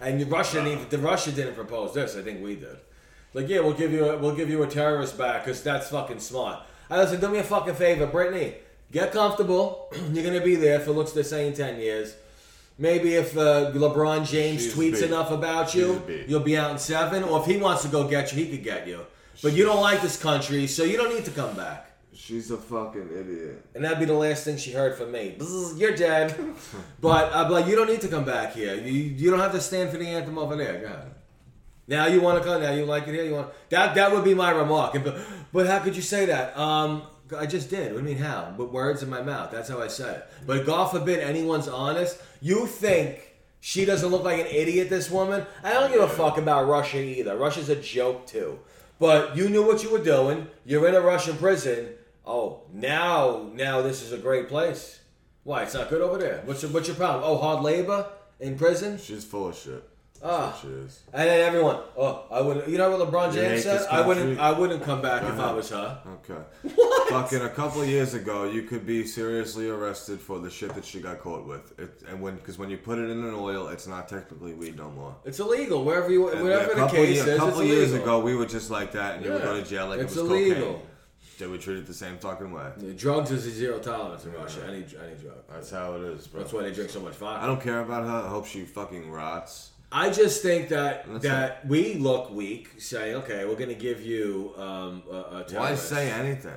[0.00, 2.16] and Russia didn't even, the Russia didn't propose this.
[2.16, 2.76] I think we did.
[3.34, 6.20] Like, yeah, we'll give you a, we'll give you a terrorist back because that's fucking
[6.20, 6.62] smart.
[6.88, 7.20] I listen.
[7.20, 8.54] Do me a fucking favor, Brittney.
[8.92, 9.92] Get comfortable.
[10.12, 12.14] You're gonna be there for looks they're saying ten years.
[12.78, 15.04] Maybe if uh, LeBron James She's tweets big.
[15.04, 17.24] enough about you, you'll be out in seven.
[17.24, 19.00] Or if he wants to go get you, he could get you.
[19.42, 21.90] But you don't like this country, so you don't need to come back.
[22.14, 23.64] She's a fucking idiot.
[23.74, 25.36] And that'd be the last thing she heard from me.
[25.38, 26.34] Bzz, You're dead.
[27.00, 28.74] but I'm like, you don't need to come back here.
[28.74, 30.80] You, you don't have to stand for the anthem over there.
[30.80, 31.14] Go ahead.
[31.88, 32.62] Now you want to come.
[32.62, 33.24] Now you like it here.
[33.24, 33.94] You want that?
[33.94, 34.94] That would be my remark.
[35.04, 35.18] But,
[35.52, 36.56] but how could you say that?
[36.58, 37.02] Um,
[37.36, 37.92] I just did.
[37.92, 38.54] What do you mean how?
[38.56, 39.50] But words in my mouth.
[39.50, 40.28] That's how I said it.
[40.46, 42.20] But God forbid anyone's honest.
[42.40, 44.90] You think she doesn't look like an idiot?
[44.90, 45.46] This woman.
[45.62, 47.36] I don't give a fuck about Russia either.
[47.36, 48.58] Russia's a joke too.
[48.98, 50.48] But you knew what you were doing.
[50.64, 51.90] You're in a Russian prison.
[52.24, 55.00] Oh, now, now this is a great place.
[55.44, 55.62] Why?
[55.62, 56.42] It's not good over there.
[56.44, 57.22] What's your, what's your problem?
[57.24, 58.08] Oh, hard labor
[58.40, 58.98] in prison.
[58.98, 59.88] She's full of shit.
[60.20, 60.46] That's Ah.
[60.50, 61.00] what she is.
[61.12, 62.68] And then everyone, oh, I wouldn't.
[62.68, 63.86] You know what LeBron James hate said?
[63.90, 64.36] I wouldn't.
[64.36, 64.42] country?
[64.42, 65.98] I wouldn't come back if I was her.
[66.24, 66.40] Okay.
[67.10, 70.84] Fucking a couple of years ago, you could be seriously arrested for the shit that
[70.84, 71.78] she got caught with.
[71.78, 74.76] It, and when, because when you put it in an oil, it's not technically weed
[74.76, 75.14] no more.
[75.24, 77.34] It's illegal wherever you, And whatever a the couple, case year- is.
[77.34, 78.16] a couple it's years illegal.
[78.18, 79.46] ago, we were just like that, and you would Yeah.
[79.46, 80.62] go to jail like it's it was illegal.
[80.74, 80.82] cocaine.
[81.38, 82.70] they would treat it the same fucking way.
[82.96, 84.60] Drugs is a zero tolerance in Russia.
[84.66, 85.34] Any any drug.
[85.52, 86.40] That's how it is, bro.
[86.40, 87.42] That's why they drink so much vodka.
[87.44, 88.26] I don't care about her.
[88.26, 89.70] I hope she fucking rots.
[89.92, 94.02] I just think that That's that we look weak, saying, "Okay, we're going to give
[94.02, 96.52] you um, a, a Why say anything?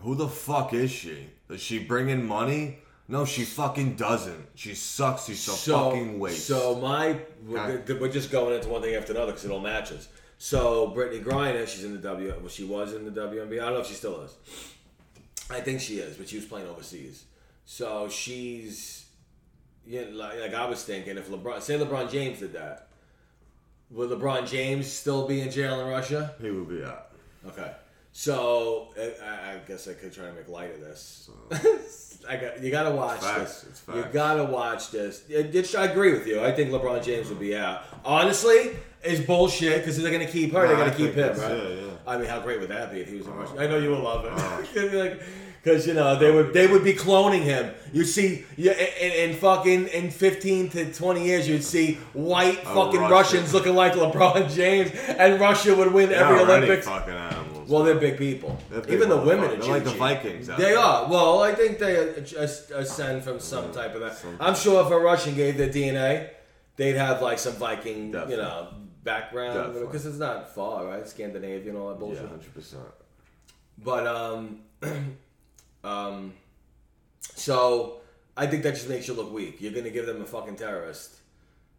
[0.00, 1.26] Who the fuck is she?
[1.48, 2.78] Does she bring in money?
[3.06, 4.46] No, she fucking doesn't.
[4.54, 5.26] She sucks.
[5.26, 6.46] She's so, fucking waste.
[6.46, 10.08] So my we're, we're just going into one thing after another because it all matches.
[10.38, 12.32] So Brittney Griner, she's in the W.
[12.40, 13.60] Well, she was in the WNBA.
[13.60, 14.34] I don't know if she still is.
[15.50, 17.24] I think she is, but she was playing overseas.
[17.66, 19.04] So she's,
[19.86, 22.88] yeah, like, like I was thinking, if LeBron, say LeBron James did that,
[23.90, 26.34] would LeBron James still be in jail in Russia?
[26.40, 27.08] he would be out.
[27.46, 27.72] Okay.
[28.12, 31.30] So I, I- guess I could try to make light of this.
[32.28, 32.70] I got you.
[32.70, 33.82] Got to watch Facts, this.
[33.86, 35.22] it's You got to watch this.
[35.28, 36.42] It, it- I agree with you.
[36.42, 37.82] I think LeBron James would be out.
[38.04, 40.66] Honestly, it's bullshit because they're gonna keep her.
[40.66, 41.56] they're gonna I keep him, right?
[41.56, 41.90] yeah, yeah.
[42.06, 43.54] I mean, how great would that be if he was in oh, Russia?
[43.58, 44.32] I know you would love it.
[44.34, 45.16] Oh.
[45.62, 47.74] Because you know they would they would be cloning him.
[47.92, 52.98] You see, yeah, in, in fucking in fifteen to twenty years, you'd see white fucking
[53.00, 53.10] Russian.
[53.10, 56.86] Russians looking like LeBron James, and Russia would win They're every already Olympics.
[56.88, 57.68] fucking animals.
[57.68, 58.58] Well, they're big people.
[58.70, 59.90] They're big Even the women are They're like the.
[59.90, 60.78] Vikings out They there.
[60.78, 61.08] are.
[61.10, 61.94] Well, I think they
[62.36, 64.16] ascend from some type of that.
[64.40, 66.30] I'm sure if a Russian gave their DNA,
[66.76, 68.36] they'd have like some Viking, Definitely.
[68.36, 68.68] you know,
[69.04, 69.86] background Definitely.
[69.86, 71.06] because it's not far, right?
[71.06, 72.28] Scandinavian, all that yeah, bullshit.
[72.28, 72.82] hundred percent.
[73.78, 74.60] But um,
[75.84, 76.32] um,
[77.34, 78.00] so
[78.36, 79.60] I think that just makes you look weak.
[79.60, 81.16] You're gonna give them a fucking terrorist,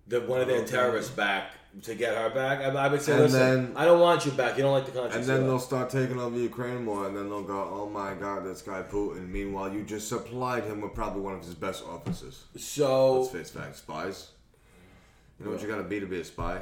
[0.07, 0.71] the one of their Okay.
[0.71, 2.59] terrorists back to get her back.
[2.59, 4.57] I, I would say, And listen, then- I don't want you back.
[4.57, 5.17] You don't like the country.
[5.19, 8.43] And then they'll start taking over Ukraine more, and then they'll go, "Oh my God,
[8.45, 12.43] this guy Putin." Meanwhile, you just supplied him with probably one of his best officers.
[12.57, 14.27] So Let's face facts, spies.
[15.39, 16.61] You know what you gotta be to be a spy?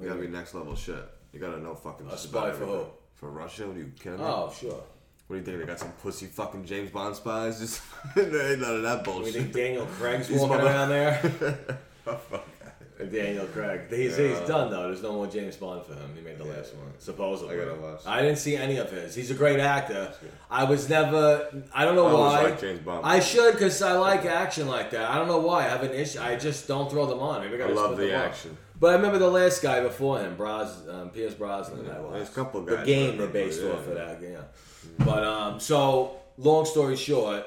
[0.00, 1.04] You gotta be next level shit.
[1.32, 2.06] You gotta know fucking.
[2.08, 2.74] A spy for everything.
[2.76, 2.84] who?
[3.14, 3.68] For Russia?
[3.70, 4.24] Are you kidding me?
[4.24, 4.82] Oh, sure.
[5.26, 5.58] What do you think?
[5.60, 7.58] They got some pussy fucking James Bond spies?
[7.60, 7.82] Just
[8.14, 9.24] there ain't none of that bullshit.
[9.24, 11.18] We think Daniel Craig's walking around there.
[12.04, 12.46] Fuck.
[13.10, 13.82] Daniel Craig.
[13.90, 14.84] He's, he's done though.
[14.84, 16.12] There's no more James Bond for him.
[16.14, 17.56] He made the last one, supposedly.
[17.56, 18.00] I gotta watch.
[18.06, 19.14] I didn't see any of his.
[19.14, 20.12] He's a great actor.
[20.50, 21.64] I was never.
[21.74, 22.42] I don't know I why.
[22.44, 23.04] liked James Bond.
[23.04, 25.10] I should because I like action like that.
[25.10, 25.64] I don't know why.
[25.64, 26.20] I have an issue.
[26.20, 27.40] I just don't throw them on.
[27.50, 28.26] Maybe I, I love the them on.
[28.26, 28.56] action.
[28.78, 31.86] But I remember the last guy before him, Bros, um, Pierce Brosnan.
[31.86, 32.12] that was.
[32.12, 34.20] there's a couple of The guys game I they based yeah, off of that.
[34.22, 34.40] Yeah.
[34.98, 37.46] But um, so long story short,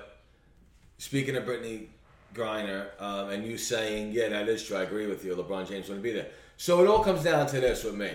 [0.98, 1.88] speaking of Brittney
[2.34, 4.78] Griner, um, and you saying, yeah, that is true.
[4.78, 5.36] I agree with you.
[5.36, 6.28] LeBron James wouldn't be there.
[6.58, 8.12] So it all comes down to this with me.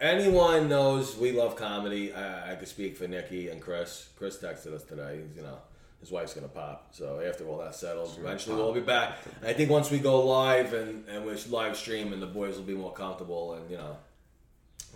[0.00, 2.12] Anyone knows we love comedy.
[2.12, 4.08] I, I could speak for Nikki and Chris.
[4.16, 5.20] Chris texted us today.
[5.24, 5.58] He's, you know,
[6.00, 6.88] his wife's gonna pop.
[6.90, 9.18] So after all that settles, eventually we'll all be back.
[9.42, 12.74] I think once we go live and and we're stream, and the boys will be
[12.74, 13.96] more comfortable, and you know,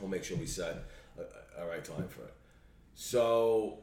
[0.00, 0.84] we'll make sure we set
[1.18, 2.34] a, a right time for it.
[3.00, 3.78] So,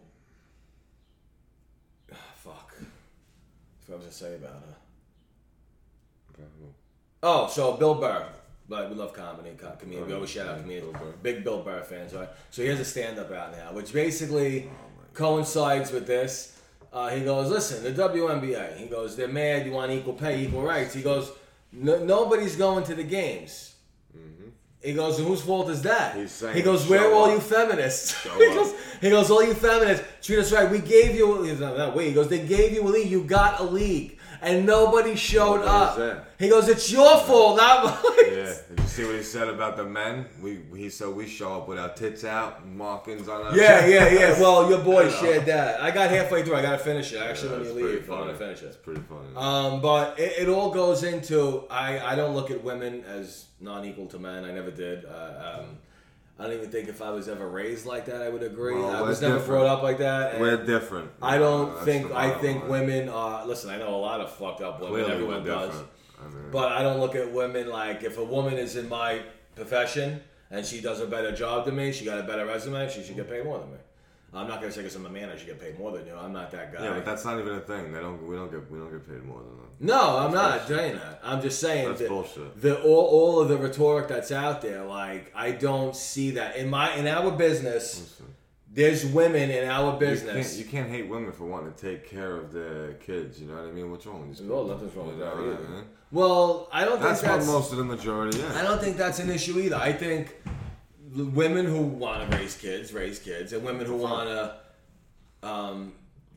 [2.11, 2.74] ah, fuck.
[3.88, 4.76] What was I gonna say about her?
[7.24, 8.28] Oh, so Bill Burr.
[8.68, 10.05] But we love comedy, co- comedian.
[10.05, 10.91] We always shout out comedians.
[10.91, 11.13] Bill Burr.
[11.24, 12.28] Big Bill Burr fans, right?
[12.51, 14.70] So he has a stand up out now, which basically
[15.13, 16.59] coincides with this.
[16.91, 18.76] Uh, he goes, listen, the WNBA.
[18.76, 19.66] He goes, they're mad.
[19.66, 20.93] You want equal pay, equal rights.
[20.93, 21.32] He goes,
[21.72, 23.74] no, nobody's going to the games.
[24.86, 26.15] He goes, whose fault is that?
[26.15, 28.15] He's saying he goes, where are all you feminists?
[28.38, 30.69] He, goes, he goes, all you feminists, treat us right.
[30.69, 32.09] We gave you, he's not that way.
[32.09, 33.09] He goes, they gave you a league.
[33.09, 34.14] You got a league.
[34.41, 36.25] And nobody showed Nobody's up.
[36.39, 37.93] He goes, it's your fault, not mine.
[38.27, 40.25] Yeah, did you see what he said about the men?
[40.41, 43.89] We he said we show up with our tits out, markings on our Yeah, chest.
[43.89, 44.39] yeah, yeah.
[44.41, 45.81] Well, your boy shared that.
[45.81, 46.55] I got halfway through.
[46.55, 47.17] I got to finish it.
[47.17, 48.09] Yeah, Actually, let me leave.
[48.09, 48.38] I want to funny.
[48.55, 48.83] finish It's it.
[48.83, 49.36] pretty funny.
[49.36, 54.07] Um, but it, it all goes into I, I don't look at women as non-equal
[54.07, 54.43] to men.
[54.43, 55.05] I never did.
[55.05, 55.77] Uh, um,
[56.38, 58.75] I don't even think if I was ever raised like that, I would agree.
[58.75, 59.49] Well, I was never different.
[59.61, 60.33] brought up like that.
[60.33, 61.09] and We're different.
[61.21, 62.11] I don't That's think.
[62.11, 62.71] I think line.
[62.71, 63.45] women are.
[63.45, 64.95] Listen, I know a lot of fucked up women.
[64.95, 65.73] Clearly, Everyone does.
[66.19, 69.21] I mean, But I don't look at women like if a woman is in my
[69.55, 70.21] profession
[70.51, 73.15] and she does a better job than me, she got a better resume, she should
[73.15, 73.77] get paid more than me.
[74.36, 76.13] I'm not gonna say because I'm a man, I should get paid more than you.
[76.15, 76.83] I'm not that guy.
[76.83, 77.91] yeah, but that's not even a thing.
[77.93, 78.21] They don't.
[78.27, 78.69] We don't get.
[78.69, 79.67] We don't get paid more than them.
[79.79, 81.21] no, I'm not saying that.
[81.23, 82.61] I'm just saying That's that bullshit.
[82.61, 86.69] the all, all of the rhetoric that's out there, like I don't see that in
[86.69, 87.99] my in our business.
[88.01, 88.25] Listen,
[88.71, 90.57] There's women in our You can't, business.
[90.57, 93.39] you can't hate women for wanting to take care of their kids.
[93.39, 93.89] You know what I mean?
[93.89, 94.67] What's wrong with these No, people?
[94.67, 95.83] nothing's wrong with that either.
[96.11, 98.55] well, I don't That's think what most of the majority is.
[98.55, 99.77] I don't think that's an issue either.
[99.77, 100.36] I think
[101.16, 105.93] the women who want to raise kids raise kids, and women who want to um,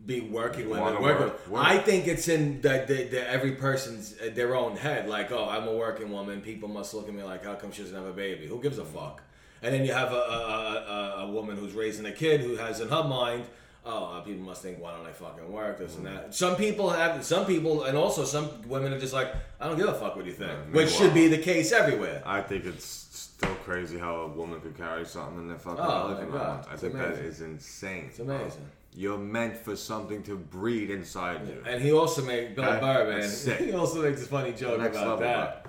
[0.07, 1.21] be working women work.
[1.21, 1.65] work, work.
[1.65, 5.09] I think it's in the, the, the every person's uh, their own head.
[5.09, 6.41] Like, oh, I'm a working woman.
[6.41, 8.47] People must look at me like, how come she doesn't have a baby?
[8.47, 9.23] Who gives a fuck?
[9.61, 12.81] And then you have a, a, a, a- woman who's raising a kid who has
[12.81, 13.45] in her mind,
[13.85, 16.33] oh, uh, people must think, why don't I fucking work this and that.
[16.33, 19.89] Some people have, some people, and also some women are just like, I don't give
[19.89, 22.23] a fuck what you think, Yeah, which should be the case everywhere.
[22.25, 23.08] I think it's
[23.39, 26.39] still crazy how a woman could carry something in their fucking Oh, belly for my
[26.39, 26.55] nine God.
[26.55, 26.69] months.
[26.73, 27.25] I think that amazing.
[27.27, 28.05] is insane.
[28.09, 28.67] It's amazing.
[28.95, 31.63] You're meant for something to breed inside you.
[31.67, 33.29] And he also made Bill Okay, Burr, man.
[33.29, 33.61] sick.
[33.61, 35.67] He also makes a funny joke Next about that.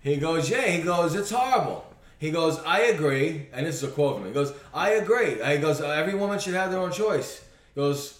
[0.00, 0.62] He goes, yeah.
[0.66, 1.84] He goes, it's horrible.
[2.18, 4.28] He goes, I agree, and this is a quote from him.
[4.28, 5.42] He goes, I agree.
[5.42, 7.42] He goes, every woman should have their own choice.
[7.74, 8.18] He goes,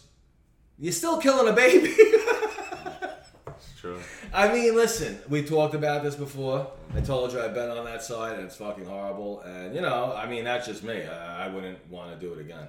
[0.79, 1.95] you're still killing a baby.
[4.33, 6.71] I mean, listen, we talked about this before.
[6.95, 9.41] I told you I've been on that side, and it's fucking horrible.
[9.41, 11.05] And you know, I mean, that's just me.
[11.05, 12.69] I, I wouldn't want to do it again.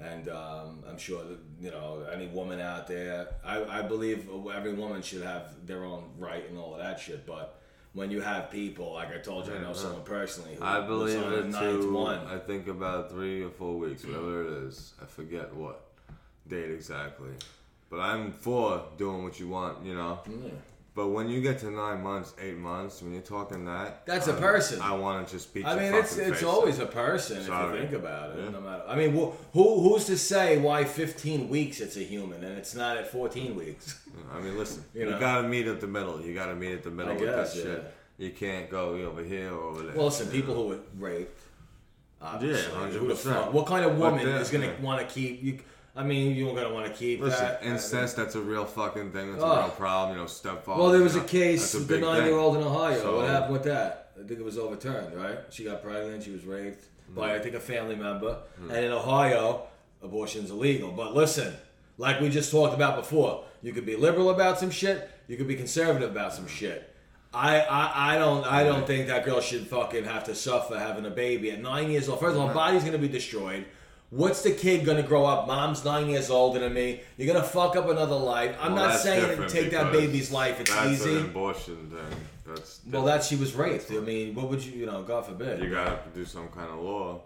[0.00, 3.28] And um, I'm sure that you know any woman out there.
[3.44, 7.26] I, I believe every woman should have their own right and all of that shit.
[7.26, 7.60] But
[7.94, 10.54] when you have people like I told you, I know someone personally.
[10.54, 11.92] Who I was believe a it too.
[11.92, 12.20] one.
[12.26, 14.94] I think about three or four weeks, whatever it is.
[15.02, 15.84] I forget what
[16.48, 17.30] date exactly.
[17.90, 20.20] But I'm for doing what you want, you know.
[20.26, 20.50] Yeah.
[20.94, 24.34] But when you get to nine months, eight months, when you're talking that, That's a
[24.36, 24.82] I- person.
[24.82, 25.64] I want to just beat.
[25.64, 26.84] I mean, it's it's always in.
[26.84, 28.44] a person if you think about it.
[28.44, 28.50] Yeah.
[28.50, 28.82] No matter.
[28.86, 32.74] I mean, who, who who's to say why 15 weeks it's a human and it's
[32.74, 34.00] not at 14 weeks?
[34.34, 35.18] I mean, listen, You you, know?
[35.18, 36.20] gotta meet at the middle.
[36.20, 37.72] You gotta meet at the middle I with guess, this yeah.
[37.74, 37.94] shit.
[38.18, 39.96] You can't go over here or over there.
[39.96, 40.62] Well, listen, people know?
[40.62, 41.40] who were raped.
[42.20, 43.16] Obviously, Yeah, who the 100%.
[43.32, 43.52] fuck?
[43.54, 44.80] What kind of woman is gonna yeah.
[44.80, 45.58] want to keep you?
[45.94, 47.62] I mean, you're gonna want to keep Listen, that.
[47.62, 49.32] incest, that's a real fucking thing.
[49.32, 49.50] That's Oh.
[49.52, 50.16] a real problem.
[50.16, 50.80] You know, stepfather.
[50.82, 52.98] Well, there was you a case a the nine-year-old in Ohio.
[53.00, 54.10] So- what happened with that?
[54.18, 55.38] I think it was overturned, right?
[55.50, 56.22] She got pregnant.
[56.22, 57.14] She was raped Mm.
[57.16, 58.38] by, I think, a family member.
[58.70, 59.64] And in Ohio,
[60.02, 60.92] abortion's illegal.
[60.92, 61.54] But listen,
[61.98, 65.10] like we just talked about before, you could be liberal about some shit.
[65.28, 66.88] You could be conservative about some shit.
[67.34, 71.06] I, I, I don't I don't think that girl should fucking have to suffer having
[71.06, 72.20] a baby at nine years old.
[72.20, 73.64] First of all, her body's gonna be destroyed.
[74.12, 75.46] What's the kid gonna grow up?
[75.46, 77.00] Mom's nine years older than me.
[77.16, 78.54] You're gonna fuck up another life.
[78.60, 80.60] I'm Well, not saying different take that baby's life.
[80.60, 81.16] It's that's easy.
[81.16, 82.20] an abortion thing.
[82.46, 83.90] That's Well, that she was raped.
[83.90, 85.62] I mean, what would you, you know, God forbid.
[85.62, 87.22] you gotta do some kind of law.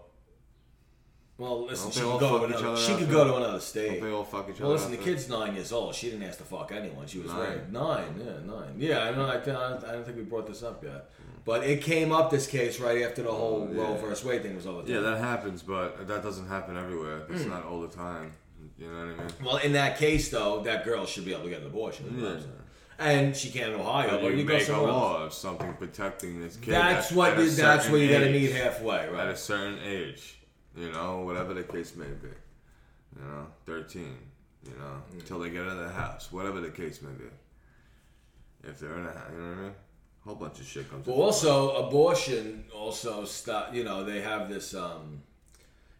[1.37, 2.77] Well, listen, she could go to another.
[2.77, 4.01] She could go to another state.
[4.01, 4.65] they all fuck each other?
[4.65, 5.93] Well, listen, the kid's nine years old.
[5.95, 7.05] She didn't ask to fuck anyone.
[7.07, 7.49] She was Nine.
[7.49, 7.71] raped.
[7.71, 8.73] Nine, yeah, nine.
[8.77, 9.27] Yeah, I know.
[9.27, 11.09] I, don't- I don't think we brought this up yet,
[11.45, 13.81] but it came up this case right after the whole yeah.
[13.81, 14.89] Roe versus Wade thing was over.
[14.89, 17.21] Yeah, that happens, but that doesn't happen everywhere.
[17.29, 17.49] It's Hmm.
[17.51, 18.33] not all the time.
[18.79, 19.27] You know what I mean?
[19.43, 22.19] Well, in that case, though, that girl should be able to get an abortion.
[22.21, 22.45] what Yeah.
[22.99, 24.97] And she can't in Ohio, But but you you make a somewhere else.
[25.01, 26.73] law of something protecting this kid.
[26.73, 27.33] That's at- what.
[27.33, 29.27] at You, that's where you got to meet halfway, right?
[29.27, 30.36] at a certain age,
[30.77, 32.29] you know, whatever the case may be.
[33.17, 34.15] You know, 13,
[34.63, 35.19] you know, Mm.
[35.19, 37.29] until they get out of the house, whatever the case may be.
[38.63, 39.71] If they're in a house, you know what I mean?
[39.71, 43.73] A whole bunch of shit comes into also, abortion also stop.
[43.73, 44.73] You know, they have this.
[44.73, 45.23] um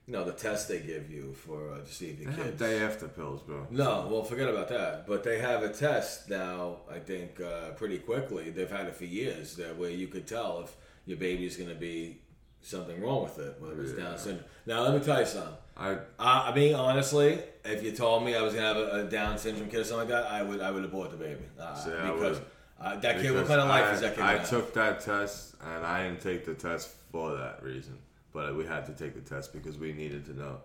[0.06, 2.32] You know, the test they give you for uh, to see if your.
[2.32, 2.60] They kids.
[2.60, 3.68] day after pills, bro.
[3.70, 5.06] No, well, forget about that.
[5.06, 6.78] But they have a test now.
[6.90, 8.50] I think uh, pretty quickly.
[8.50, 9.56] They've had it for years.
[9.58, 10.76] That way you could tell if
[11.06, 12.22] your baby's going to be
[12.68, 14.46] something wrong with it, whether it's Down syndrome.
[14.66, 15.54] Now, let me tell you something.
[15.78, 19.10] I I, I mean, honestly, if you told me I was gonna have a, a
[19.10, 21.76] Down syndrome kid or something like that, I would I would abort the baby uh,
[21.76, 22.42] See, because
[22.80, 23.34] uh, that kid.
[23.34, 24.24] What kind of life I, is that kid?
[24.24, 27.98] I took that test, and I didn't take the test for that reason.
[28.34, 30.60] But we had to take the test because we needed to know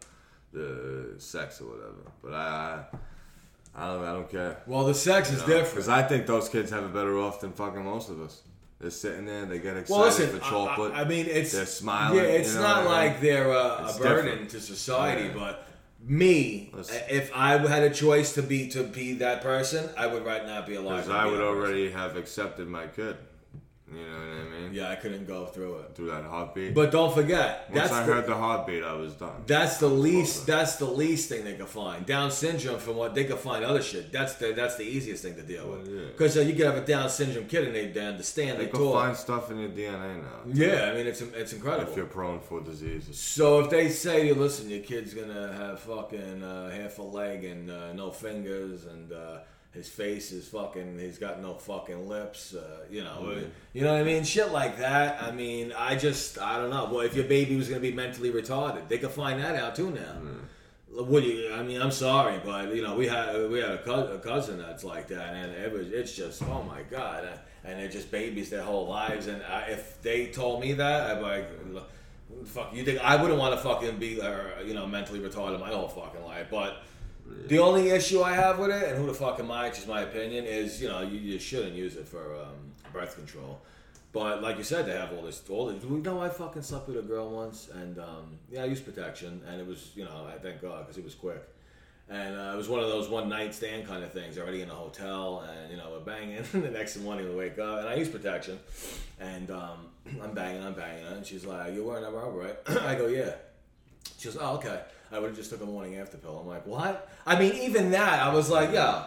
[0.53, 2.13] the sex or whatever.
[2.23, 2.85] But I,
[3.75, 4.63] I, I don't, I don't care.
[4.67, 5.71] Well, the sex is different.
[5.71, 8.43] Because I think those kids have it better off than fucking most of us.
[8.83, 10.29] They're sitting there, they get excited Well, listen.
[10.31, 10.93] for chocolate.
[10.93, 13.13] I, I mean, it's They're smiling, Yeah, it's you know not what I mean?
[13.13, 14.51] like they're uh, a burden different.
[14.51, 15.35] to society, Yeah.
[15.35, 15.67] but
[16.05, 17.01] me, Listen.
[17.09, 20.67] if I had a choice to be to be that person, I would right now
[20.67, 21.05] be alive.
[21.05, 21.47] Because I would person.
[21.47, 23.17] already have accepted my kid.
[23.95, 24.75] You know what I mean?
[24.75, 25.95] Yeah, I couldn't go through it.
[25.95, 26.75] Through that heartbeat.
[26.75, 29.43] But don't forget, Once that's I the, heard the heartbeat, I was done.
[29.47, 30.47] That's the least.
[30.47, 32.07] That's the least thing they could find.
[32.07, 34.11] Down syndrome, from what they could find other shit.
[34.13, 35.87] That's the that's the easiest thing to deal with.
[35.89, 36.07] Well, yeah.
[36.13, 38.59] Because uh, you could have a Down syndrome kid and they, they understand.
[38.59, 40.39] They They can find stuff in your DNA now.
[40.47, 41.91] yeah, I mean it's it's incredible.
[41.91, 43.19] If you're prone for diseases.
[43.19, 47.45] So if they say, "You listen, your kid's gonna have fucking uh, half a leg
[47.45, 49.39] and uh, no fingers, and uh,
[49.73, 53.51] his face is fucking, he's got no fucking lips," uh, you know, Mm.
[53.73, 54.23] you know what I mean?
[54.25, 55.23] Shit like that.
[55.23, 56.89] I mean, I just, I don't know.
[56.91, 59.91] Well, if your baby was gonna be mentally retarded, they could find that out too
[59.91, 60.01] now.
[60.21, 61.07] Mm.
[61.07, 61.51] What do you?
[61.55, 64.59] I mean, I'm sorry, but you know, we had we had a, co- a cousin
[64.59, 67.27] that's like that, and it was it's just oh my god,
[67.65, 69.27] and they're just babies their whole lives.
[69.27, 71.49] And I, if they told me that, I'd be like,
[72.45, 75.71] fuck, you think I wouldn't want to fucking be uh, you know mentally retarded my
[75.71, 76.49] whole fucking life?
[76.51, 76.83] But
[77.47, 79.67] the only issue I have with it, and who the fuck am I?
[79.67, 80.45] It's just my opinion.
[80.45, 83.61] Is you know you, you shouldn't use it for um, birth control.
[84.13, 85.43] But like you said, they have all this.
[85.49, 85.83] All this.
[85.83, 89.41] You know, I fucking slept with a girl once, and um, yeah, I used protection,
[89.49, 91.43] and it was you know I thank God because it was quick.
[92.11, 94.37] And uh, it was one of those one night stand kind of things.
[94.37, 96.43] Already in a hotel, and you know we're banging.
[96.53, 98.59] the next morning we wake up, and I use protection,
[99.19, 99.89] and um,
[100.23, 103.33] I'm banging, I'm banging, and she's like, "You're wearing a rubber, right?" I go, "Yeah."
[104.19, 104.81] She goes, "Oh, okay."
[105.11, 106.39] I would have just took a morning after pill.
[106.39, 109.05] I'm like, "What?" I mean, even that, I was like, "Yeah."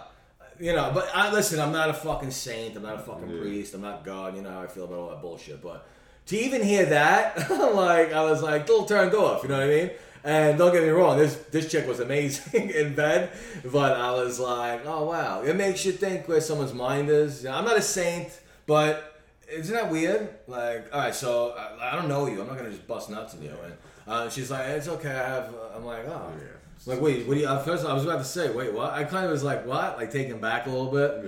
[0.60, 1.60] You know, but I listen.
[1.60, 2.76] I'm not a fucking saint.
[2.78, 3.42] I'm not a fucking Yeah.
[3.42, 3.74] priest.
[3.74, 4.36] I'm not God.
[4.36, 5.62] You know how I feel about all that bullshit.
[5.62, 5.86] But
[6.28, 9.44] to even hear that, like I was like a little turned off.
[9.44, 9.92] You know what I mean?
[10.24, 13.32] And don't get me wrong, this this chick was amazing in bed,
[13.72, 17.44] but I was like, oh wow, it makes you think where someone's mind is.
[17.44, 18.30] You know, I'm not a saint,
[18.66, 19.20] but
[19.52, 20.30] isn't that weird?
[20.48, 22.42] Like, all right, so I, I don't know you.
[22.42, 23.52] I'm not gonna just bust nuts on you.
[23.64, 23.74] And
[24.08, 25.10] uh, she's like, it's okay.
[25.10, 25.54] I have.
[25.76, 26.32] I'm like, oh.
[26.38, 26.94] Yeah.
[26.94, 27.48] Like, wait, what do you?
[27.66, 28.94] First, I was about to say, wait, what?
[28.94, 29.98] I kind of was like, what?
[29.98, 31.24] Like taken back a little bit.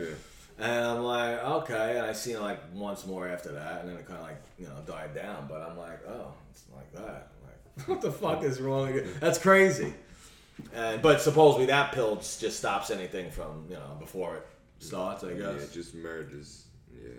[0.60, 0.66] Yeah.
[0.66, 1.98] And I'm like, okay.
[1.98, 4.42] And I seen it like once more after that, and then it kind of like
[4.60, 5.48] you know died down.
[5.48, 7.30] But I'm like, oh, it's like that.
[7.42, 8.94] I'm like, what the fuck is wrong?
[8.94, 9.20] with?
[9.20, 9.94] That's crazy.
[10.74, 14.48] And but supposedly that pill just stops anything from you know before it
[14.80, 15.24] starts.
[15.24, 16.66] I Yeah, guess it just merges.
[16.92, 17.10] Yeah.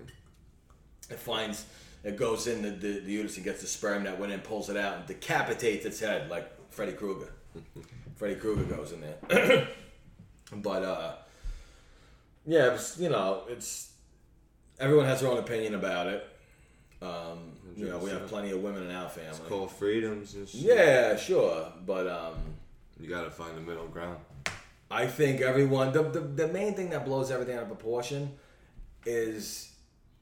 [1.11, 1.65] it finds
[2.05, 4.71] it goes in the, the, the uterus and gets the sperm that went in, pulls
[4.71, 7.33] it out, and decapitates its head like Freddy Krueger.
[8.17, 9.69] Freddy Krueger goes in there.
[10.53, 11.13] but uh,
[12.47, 13.93] yeah, it was, you know, it's
[14.81, 16.29] everyone has their own opinion about it.
[17.01, 19.31] Um, you know, we have plenty of women in our family.
[19.31, 20.63] It's called freedoms and shit.
[20.63, 22.35] Yeah, sure, but um,
[23.01, 24.19] You gotta find the middle ground.
[24.91, 28.33] I think everyone the, the the main thing that blows everything out of proportion
[29.05, 29.73] is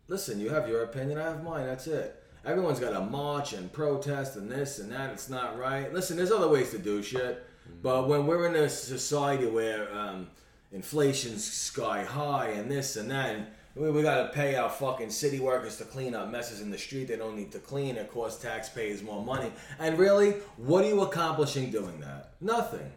[0.09, 2.23] listen, you have your opinion, I have mine, that's it.
[2.45, 5.11] Everyone's got to march and protest and this and that.
[5.11, 5.93] It's not right.
[5.93, 7.45] Listen, there's other ways to do shit,
[7.83, 10.29] but when we're in a society where um,
[10.71, 15.11] inflation's sky high and this and that, and we, we got to pay our fucking
[15.11, 17.97] city workers to clean up messes in the street they don't need to clean.
[17.97, 19.51] It costs taxpayers more money.
[19.81, 22.35] And really, what are you accomplishing doing that?
[22.41, 22.93] Nothing.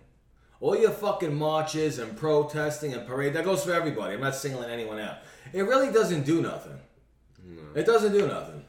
[0.61, 4.13] All your fucking marches and protesting and parade, that goes for everybody.
[4.13, 5.19] I'm not singling anyone out.
[5.53, 6.77] It really doesn't do nothing.
[7.75, 8.63] It doesn't do nothing.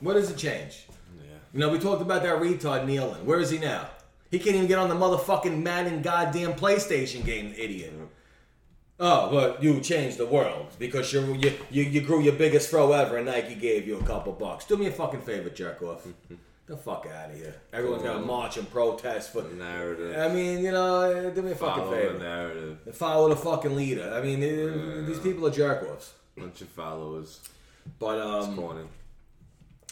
[0.00, 0.86] What does it change?
[1.18, 1.30] Yeah.
[1.52, 3.24] You know, we talked about that retard kneeling.
[3.24, 3.88] Where is he now?
[4.30, 7.92] He can't even get on the motherfucking Madden goddamn PlayStation game, idiot.
[8.98, 11.34] Oh, but you changed the world because you
[11.70, 14.64] you, you grew your biggest throw ever and Nike gave you a couple bucks.
[14.64, 16.06] Do me a fucking favor, jerk off.
[16.66, 17.54] the fuck out of here.
[17.72, 19.42] Everyone's got to march and protest for.
[19.42, 20.16] The narrative.
[20.16, 22.12] I mean, you know, do me a fucking Follow favor.
[22.12, 22.78] the narrative.
[22.94, 24.12] Follow the fucking leader.
[24.14, 26.14] I mean, they- these people are jerk offs.
[26.36, 27.40] Bunch of followers.
[27.98, 28.88] But um,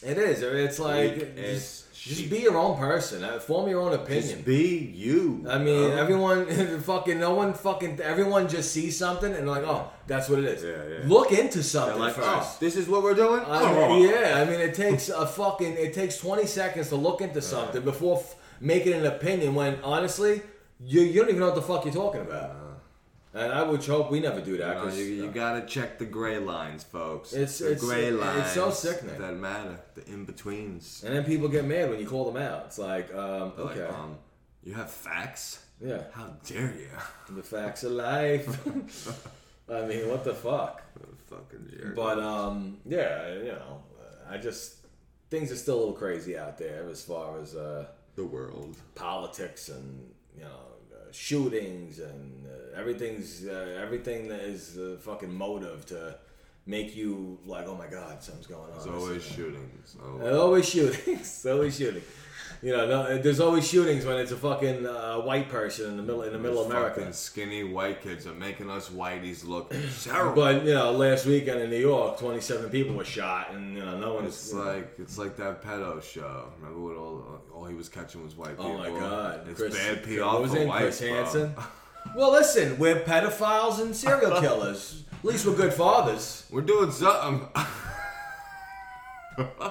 [0.03, 0.43] it is.
[0.43, 3.23] It's like Weak just, just be your own person.
[3.23, 4.23] Uh, Form your own opinion.
[4.23, 5.45] Just be you.
[5.49, 5.97] I mean, bro.
[5.99, 10.47] everyone, fucking, no one, fucking, everyone just sees something and like, oh, that's what it
[10.47, 10.63] is.
[10.65, 10.71] Yeah,
[11.01, 11.09] yeah.
[11.09, 12.27] Look into something like, first.
[12.29, 13.41] oh, this is what we're doing.
[13.41, 13.89] I Oh.
[13.99, 17.43] mean, yeah, I mean, it takes a fucking, it takes 20 seconds to look into
[17.43, 20.41] something before f- making an opinion when, honestly,
[20.83, 22.57] you, you don't even know what the fuck you're talking about.
[23.33, 24.77] And I would hope we never do that.
[24.77, 27.33] No, 'cause, you, you uh, gotta check the gray lines, folks.
[27.33, 28.41] It's- the it's- gray lines.
[28.47, 29.21] it's so sickening.
[29.21, 29.79] That matter.
[29.95, 31.03] The in betweens.
[31.07, 32.65] and then people get mad when you call them out.
[32.67, 33.85] It's like, um, Like, okay.
[33.85, 34.19] um,
[34.65, 35.65] you have facts.
[35.81, 36.03] yeah.
[36.13, 36.89] How dare you?
[37.37, 38.49] The facts of life.
[39.73, 40.83] I mean, what the fuck?
[41.29, 41.95] Fucking jerk.
[41.95, 43.83] But um, yeah, you know,
[44.29, 44.75] I just
[45.31, 48.77] things are still a little crazy out there as far as uh, the world.
[48.97, 50.59] politics and you know
[51.13, 56.17] shootings and uh, everything's uh, everything that is uh, fucking motive to
[56.67, 58.71] make you like, oh my god, something's going on.
[58.73, 59.97] There's always shootings.
[60.19, 61.47] There's always shootings.
[61.51, 62.03] always shooting.
[62.63, 66.03] You know, no, there's always shootings when it's a fucking uh, white person in the
[66.03, 66.99] middle in the middle of America.
[67.01, 69.73] Fucking skinny white kids are making us whiteys look
[70.05, 70.35] terrible.
[70.35, 73.99] But you know, last weekend in New York, 27 people were shot, and you know,
[73.99, 74.35] no one's.
[74.35, 76.53] It's like it's like that pedo show.
[76.61, 78.67] Remember what all all he was catching was white people.
[78.73, 81.11] Oh my god, It's Chris- bad PR what was for it, whites, Chris.
[81.11, 81.55] Hansen?
[82.17, 85.05] Well, listen, we're pedophiles and serial killers.
[85.19, 86.47] At least we're good fathers.
[86.51, 87.47] We're doing something.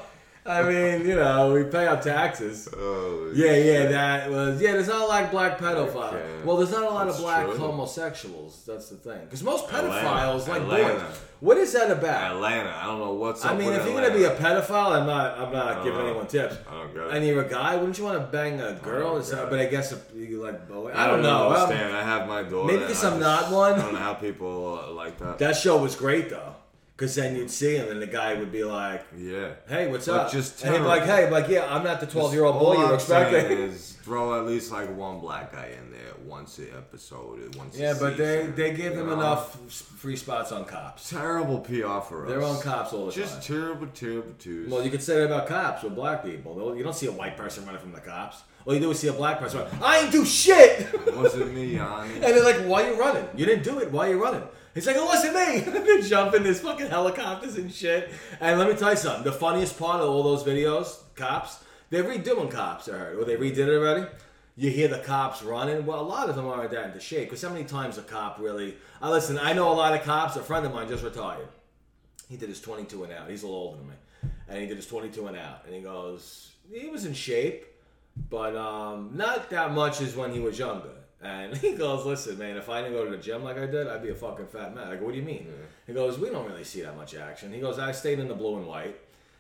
[0.50, 2.68] I mean, you know, we pay our taxes.
[2.76, 4.72] oh, Yeah, yeah, that was yeah.
[4.74, 6.14] There's not a lot of black pedophiles.
[6.14, 6.26] Okay.
[6.43, 7.58] Well, there's not a lot That's of black true.
[7.58, 8.64] homosexuals.
[8.66, 9.22] That's the thing.
[9.26, 9.89] Because most Atlanta.
[9.89, 10.93] pedophiles like Atlanta.
[11.06, 11.20] boys.
[11.41, 12.36] What is that about?
[12.36, 12.70] Atlanta.
[12.76, 15.38] I don't know what's up I mean, if you're gonna be a pedophile, I'm not.
[15.38, 16.06] I'm not don't giving know.
[16.08, 16.58] anyone tips.
[16.70, 17.14] I don't get it.
[17.14, 19.20] And you're a guy, wouldn't you want to bang a girl?
[19.20, 21.47] Not- but I guess if you like, I I don't know.
[21.50, 21.95] Um, Understand?
[21.95, 22.66] I have my daughter.
[22.68, 23.74] maybe because I'm just- not one.
[23.74, 25.38] I don't know how people uh, like that.
[25.38, 26.56] That show was great though,
[27.00, 29.52] Because then you'd see him, and the guy would be like, Yeah.
[29.70, 31.04] "Hey, what's But up?" just and he'd be like.
[31.04, 34.45] "Hey, like, yeah, I'm not the 12 year old boy you're expecting." is throw at
[34.45, 37.78] least like one black guy in there once an episode, uh, once.
[37.78, 39.14] a Yeah, but they season, they give you them know?
[39.14, 41.10] enough free spots on cops.
[41.10, 42.30] Terrible PR for us.
[42.30, 43.38] They're on cops all the Just time.
[43.39, 44.70] Just terrible, terrible twos.
[44.70, 46.76] Well, you could say that about cops with black people.
[46.76, 48.43] You don't see a white person running from the cops.
[48.66, 49.70] All you do is see a black person run.
[49.82, 50.86] I ain't do shit.
[51.16, 52.16] wasn't me, Yanni.
[52.16, 53.26] And they're like, why you running?
[53.36, 53.89] You didn't do it.
[53.89, 54.43] Why you running?
[54.80, 55.60] He's like, it wasn't me.
[55.82, 58.12] they're jumping this fucking helicopters and shit.
[58.40, 59.26] And let me tell you something.
[59.26, 63.20] The funniest part of all those videos, cops, they're redoing cops, I heard.
[63.20, 64.08] Or they redid it already.
[64.56, 65.86] You hear the cops running.
[65.86, 67.28] Well, a lot of them aren't that into shape.
[67.28, 68.78] Because how many times a cop really...
[69.02, 70.38] I listen, I know a lot of cops.
[70.38, 71.50] A friend of mine just retired.
[72.30, 73.30] He did his 22 and out.
[73.30, 73.96] He's a little older than me.
[74.48, 75.64] And he did his 22 and out.
[75.66, 77.66] And he goes, he was in shape,
[78.30, 80.94] but um, not that much as when he was younger.
[81.22, 83.88] And he goes, listen, man, if I didn't go to the gym like I did,
[83.88, 84.88] I'd be a fucking fat man.
[84.88, 85.47] I go, what do you mean?
[85.86, 87.51] He goes, we don't really see that much action.
[87.51, 88.97] He goes, I stayed in the blue and white.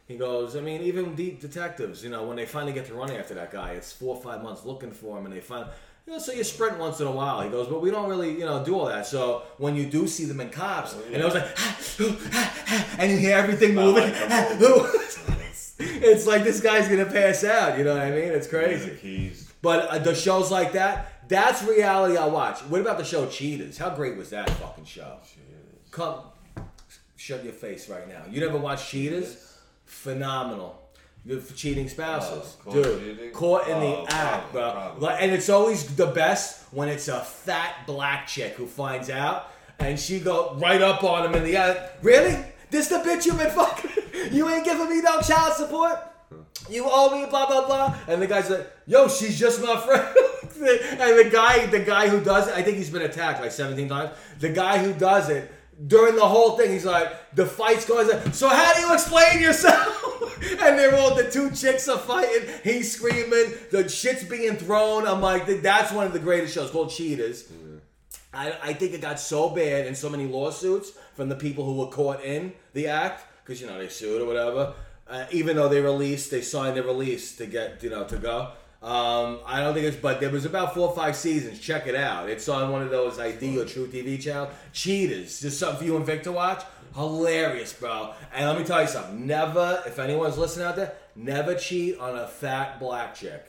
[0.07, 3.17] He goes, I mean, even deep detectives, you know, when they finally get to running
[3.17, 5.67] after that guy, it's four or five months looking for him, and they find,
[6.07, 7.41] you know, so you sprint once in a while.
[7.41, 9.05] He goes, but we don't really, you know, do all that.
[9.05, 12.95] So when you do see them in cops, and it was like, ah, ah, ah,
[12.97, 14.11] and you hear everything moving,
[15.79, 17.77] it's like this guy's gonna pass out.
[17.77, 18.31] You know what I mean?
[18.31, 18.97] It's crazy.
[19.01, 22.59] He's But uh, the shows like that, that's reality I watch.
[22.63, 23.77] What about the show Cheaters?
[23.77, 25.17] How great was that fucking show?
[25.91, 26.19] Come,
[27.15, 28.23] shut your face right now.
[28.29, 29.55] You never watched Cheaters?
[29.85, 30.75] Phenomenal.
[31.27, 32.99] Good for cheating spouses, Oh, caught dude.
[33.17, 33.31] cheating?
[33.33, 34.95] Caught in Oh, the act, bro.
[34.99, 39.51] Like, and it's always the best when it's a fat black chick who finds out,
[39.79, 42.03] and she go right up on him in the act.
[42.03, 42.37] Really?
[42.71, 43.91] This the bitch you been fucking?
[44.31, 45.97] You ain't giving me no child support?
[46.69, 47.95] You owe me blah blah blah.
[48.07, 50.05] And the guy's like, yo, she's just my friend.
[50.99, 53.87] and the guy, the guy who does it, I think he's been attacked like 17
[53.89, 54.11] times.
[54.39, 55.51] The guy who does it
[55.87, 58.07] during the whole thing, he's like, the fight's going.
[58.07, 60.41] Like, so how do you explain yourself?
[60.61, 62.49] and they're all the two chicks are fighting.
[62.63, 63.53] He's screaming.
[63.71, 65.07] The shit's being thrown.
[65.07, 67.49] I'm like, that's one of the greatest shows called Cheaters.
[68.33, 71.73] I, I think it got so bad and so many lawsuits from the people who
[71.73, 74.73] were caught in the act because you know they sued or whatever.
[75.07, 78.51] Uh, even though they released, they signed their release to get you know to go.
[78.81, 81.59] Um, I don't think it's, but there was about four or five seasons.
[81.59, 82.29] Check it out.
[82.29, 84.49] It's on one of those ID or truTV channel.
[84.71, 86.63] Cheaters, just something for you and Vic to watch.
[86.95, 88.13] Hilarious, bro.
[88.33, 89.27] And let me tell you something.
[89.27, 93.48] Never, if anyone's listening out there, never cheat on a fat black chick.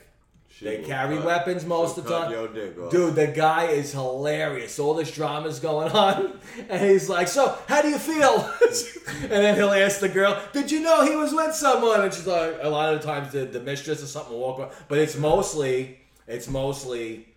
[0.61, 2.31] They carry cut- weapons most of the time.
[2.31, 2.91] your dick off.
[2.91, 4.77] Dude, the guy is hilarious.
[4.79, 6.39] All this drama's going on.
[6.69, 8.47] And he's like, So, how do you feel?
[9.23, 12.01] and then he'll ask the girl, Did you know he was with someone?
[12.01, 14.59] And she's like, A lot of the times the, the mistress or something will walk
[14.59, 14.71] around.
[14.87, 17.27] But it's mostly, it's mostly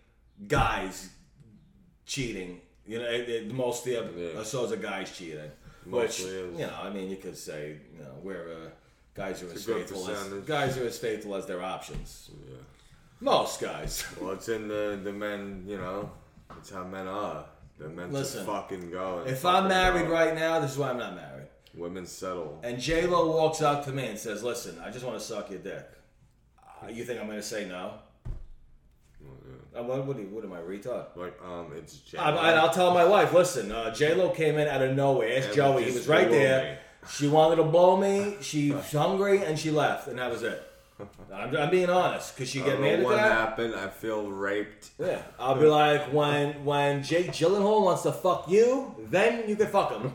[0.47, 1.09] guys
[2.07, 2.61] cheating.
[2.87, 4.43] You know, it, it, mostly, uh, Yeah.
[4.43, 5.51] so is a guys cheating.
[5.87, 6.61] Mostly Which, is.
[6.61, 8.69] you know, I mean, you could say, you know, we're uh,
[9.15, 12.31] guys are as It's a good faithful as guys are as faithful as their options.
[12.47, 12.57] Yeah.
[13.21, 14.05] Most guys.
[14.21, 15.65] Well, it's in the the men.
[15.67, 16.11] You know,
[16.59, 17.45] it's how men are.
[17.79, 19.19] They're meant Listen, to fucking go.
[19.21, 20.13] and If I'm fucking married go.
[20.13, 21.49] right now, this is why I'm not married.
[21.75, 22.61] women settle.
[22.63, 25.51] And J Lo walks up to me and says, "Listen, I just want to suck
[25.51, 25.87] your dick."
[26.83, 27.95] Uh, you think I'm going to say no?
[29.77, 31.07] Uh, what, what, do you- what am I retard?
[31.17, 31.97] Like um, it's.
[31.99, 34.95] J- I, and I'll tell my wife, "Listen, uh, J Lo came in out of
[34.95, 35.39] nowhere.
[35.39, 35.81] Ask Yeah, Joey.
[35.85, 36.79] He just was right there.
[37.11, 38.37] She wanted to blow me.
[38.41, 40.63] She was hungry and she left, and that was it.
[41.33, 42.35] I'm, I'm being honest.
[42.37, 43.33] because you get don't mad at what that?
[43.33, 43.75] happened.
[43.75, 44.91] I feel raped.
[44.99, 49.67] Yeah, I'll be like, when when Jake Gyllenhaal wants to fuck you, then you can
[49.69, 50.13] fuck him.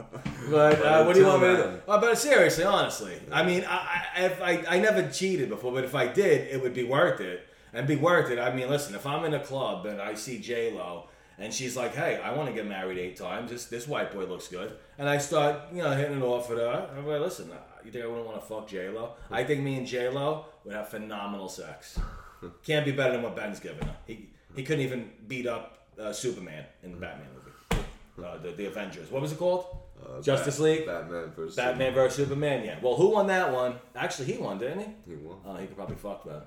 [0.48, 1.80] But uh, what do you want me to do?
[1.88, 5.82] Oh, but seriously, honestly, I mean, I, I, if I I never cheated before, but
[5.82, 8.38] if I did, it would be worth it, and be worth it.
[8.38, 11.76] I mean, listen, if I'm in a club and I see J Lo and she's
[11.76, 13.50] like, "Hey, I want to get married eight times.
[13.50, 16.58] This this white boy looks good," and I start, you know, hitting it off with
[16.58, 19.12] her, I'm like, "Listen, uh, you think I wouldn't want to fuck J Lo?
[19.30, 21.98] I think me and J Lo would have phenomenal sex.
[22.64, 23.96] Can't be better than what Ben's giving her.
[24.06, 28.66] He he couldn't even beat up uh, Superman in the Batman movie, uh, the the
[28.66, 29.10] Avengers.
[29.10, 29.66] What was it called?
[30.04, 30.86] Uh, Justice Bat- League?
[30.86, 32.64] Batman versus Batman versus Superman.
[32.64, 32.78] Yeah.
[32.82, 33.76] Well, who won that one?
[33.94, 35.10] Actually, he won, didn't he?
[35.12, 35.36] He won.
[35.46, 36.46] Oh, he could probably fuck that.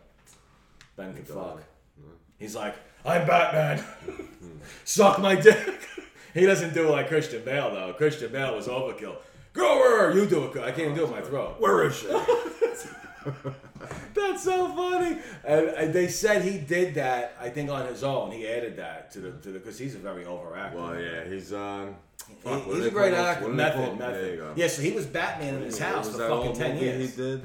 [0.98, 1.64] Ben could fuck.
[2.38, 2.76] He's like,
[3.06, 3.82] I'm Batman.
[4.84, 5.80] Suck my dick.
[6.34, 7.94] he doesn't do it like Christian Bale though.
[7.94, 9.16] Christian Bale was overkill.
[9.56, 10.58] Go where you do it.
[10.58, 11.56] I can't do it with my throat.
[11.60, 12.08] Where is she?
[14.14, 15.20] That's so funny.
[15.44, 17.36] And, and they said he did that.
[17.40, 18.32] I think on his own.
[18.32, 20.74] He added that to the to the because he's a very overactor.
[20.74, 21.96] well, yeah, he's um.
[22.40, 23.46] Fuck, do he's a great actor.
[23.46, 24.00] What do they call Method, it?
[24.00, 24.58] There you method.
[24.58, 27.16] Yeah, so he was Batman in his house for fucking ten years.
[27.16, 27.42] He did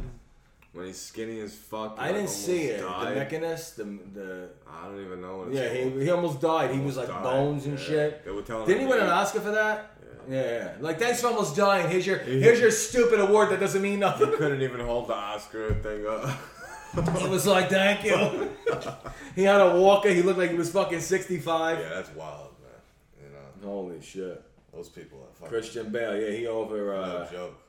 [0.73, 1.97] when he's skinny as fuck.
[1.99, 2.85] I like, didn't see it.
[2.85, 3.15] almost The.
[3.15, 3.85] Machinist, the
[4.15, 5.49] the I don't even know what.
[5.49, 5.95] It's yeah, called.
[5.99, 6.71] he, he almost died.
[6.71, 7.85] He was like Died, bones and yeah.
[7.85, 8.25] shit.
[8.25, 9.91] They were telling Didn't he win an Oscar for that?
[10.31, 10.73] Yeah, yeah.
[10.79, 11.91] Like thanks for almost dying.
[11.91, 14.31] Here's your here's your stupid award that doesn't mean nothing.
[14.37, 16.39] Couldn't even hold the Oscar thing up.
[17.21, 18.51] He was like, thank you.
[19.37, 20.11] he had a walker.
[20.11, 21.79] He looked like he was fucking 65.
[21.79, 23.25] yeah, that's wild, man.
[23.29, 24.43] You know, Holy shit.
[24.73, 27.61] those people are fucking Christian Bale, yeah, he over no uh, joke.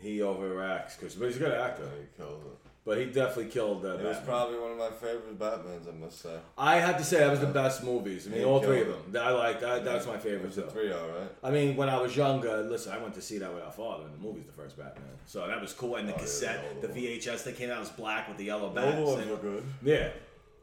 [0.00, 1.88] he overacts because but he's a good actor.
[2.00, 2.59] He killed it.
[2.82, 6.20] But he definitely killed uh, It was probably one of my favorite Batmans, I must
[6.22, 6.34] say.
[6.56, 8.26] I have to say that was the best movies.
[8.26, 9.22] I mean, He all three of killed them.
[9.22, 9.84] I like that.
[9.84, 10.46] That's my It favorite.
[10.46, 10.68] was a Though.
[10.68, 11.28] three, all right.
[11.44, 14.04] I mean, when I was younger, listen, I went to see that with our father,
[14.04, 15.04] and the movie's the first Batman.
[15.26, 15.96] So that was cool.
[15.96, 18.38] And the Oh, yeah, cassette, the the older VHS that came out was black with
[18.38, 18.96] the yellow The bats.
[18.96, 19.64] older ones and- were good.
[19.82, 20.08] Yeah.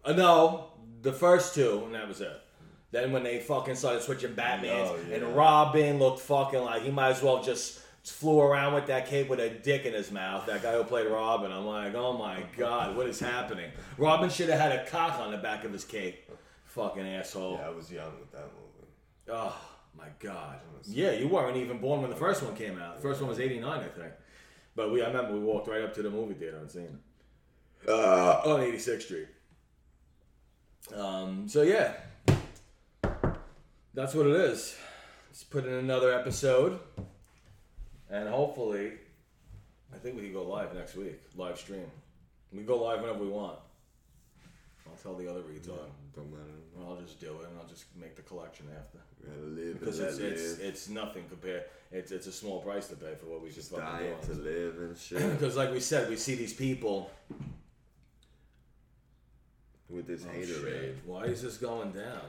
[0.04, 0.72] Uh, no,
[1.04, 2.42] the first two, and that was it.
[2.90, 5.18] Then when they fucking started switching Batmans, Oh, yeah.
[5.18, 7.80] and Robin looked fucking like he might as well just
[8.12, 10.46] flew around with that cape with a dick in his mouth.
[10.46, 11.52] That guy who played Robin.
[11.52, 13.72] I'm like, oh my god, what is happening?
[13.98, 16.30] Robin should have had a cock on the back of his cape.
[16.66, 17.60] Fucking asshole.
[17.60, 18.90] Yeah, I was young with that movie.
[19.30, 19.56] Oh
[19.98, 20.60] my god.
[20.86, 22.96] Yeah, you weren't even born when the first one came out.
[22.96, 24.14] The first one was '89, I think.
[24.76, 27.90] But we, I remember we walked right up to the movie theater and seen it
[27.90, 29.28] uh, on 86th Street.
[30.96, 31.94] Um, so yeah,
[33.94, 34.78] that's what it is.
[35.30, 36.80] Let's put in another episode,
[38.10, 38.94] and hopefully,
[39.94, 41.86] I think we can go live next week, live stream.
[42.52, 43.60] We can go live whenever we want.
[44.88, 45.90] I'll tell the other retard.
[46.16, 46.44] Don't matter.
[46.88, 49.00] I'll just do it, and I'll just make the collection after.
[49.44, 50.68] Live Because it's, it's live.
[50.68, 51.64] it's nothing compared.
[51.92, 54.78] It's it's a small price to pay for what we just fucking Dying to live
[54.78, 55.32] and shit.
[55.38, 57.12] Because like we said, we see these people.
[59.90, 60.96] with this Oh, haterade.
[61.06, 62.22] Why is this going down?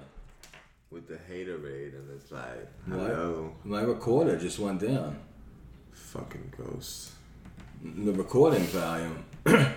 [0.90, 5.18] With the haterade, and it's like, hello, My recorder just went down.
[5.98, 7.10] Fucking ghost.
[7.82, 9.24] The recording volume.
[9.46, 9.74] I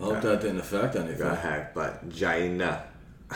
[0.00, 1.18] hope that didn't affect anything.
[1.18, 2.84] Got hacked by China.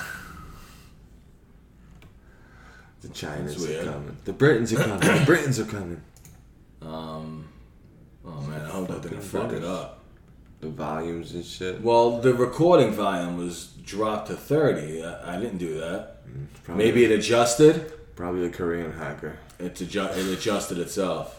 [3.00, 4.16] the Chinas That's are coming.
[4.24, 5.00] The Britons are coming.
[5.00, 6.00] the Britons are coming.
[6.82, 7.48] Um.
[8.24, 10.04] Oh man, I hope that didn't fuck it up.
[10.60, 11.80] The volumes and shit.
[11.80, 15.02] Well, the recording volume was dropped to thirty.
[15.02, 16.16] I, I didn't do that.
[16.64, 17.92] Probably, Maybe it adjusted.
[18.16, 19.38] probably a Korean hacker.
[19.58, 21.34] It, adju- it adjusted itself.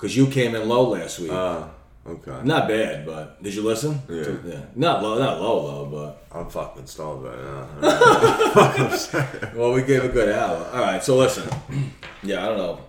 [0.00, 1.30] Because you came in low last week.
[1.30, 1.64] Uh,
[2.06, 2.40] okay.
[2.42, 4.00] Not bad, but did you listen?
[4.08, 4.24] Yeah.
[4.24, 4.60] To- yeah.
[4.74, 7.68] Not low, not low, low, but I'm fucking stalled right now.
[9.54, 10.70] well, we gave a good hour.
[10.72, 11.46] All right, so listen.
[12.22, 12.80] Yeah, I don't know.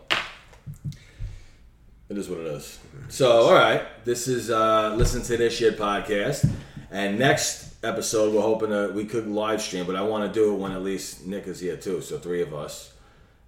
[2.08, 2.80] It is what it is.
[3.10, 6.50] So, all right, this is uh, listen to this shit podcast,
[6.92, 10.54] and next episode we're hoping that we could live stream, but I want to do
[10.54, 12.94] it when at least Nick is here too, so three of us,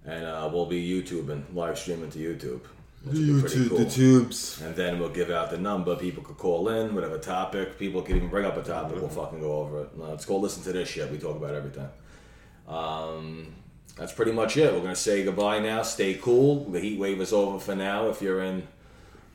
[0.04, 2.60] and uh, we'll be YouTubing, live streaming to YouTube.
[3.04, 3.90] Which would be pretty cool.
[3.90, 4.60] tubes.
[4.62, 5.94] And then we'll give out the number.
[5.94, 7.78] People could call in, whatever topic.
[7.78, 8.96] People could even bring up a topic.
[8.96, 9.96] We'll fucking go over it.
[9.96, 11.10] No, let's go Listen to This Shit.
[11.10, 11.88] We talk about everything.
[12.66, 13.54] Um,
[13.96, 14.72] that's pretty much it.
[14.72, 15.82] We're going to say goodbye now.
[15.82, 16.64] Stay cool.
[16.64, 18.66] The heat wave is over for now if you're in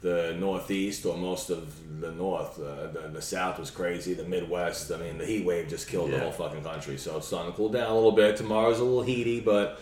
[0.01, 2.59] the Northeast or most of the North.
[2.59, 4.13] Uh, the, the South was crazy.
[4.13, 6.97] The Midwest, I mean, the heat wave just killed the whole fucking country.
[6.97, 8.35] So it's starting to cool down a little bit.
[8.37, 9.79] Tomorrow's a little heaty, but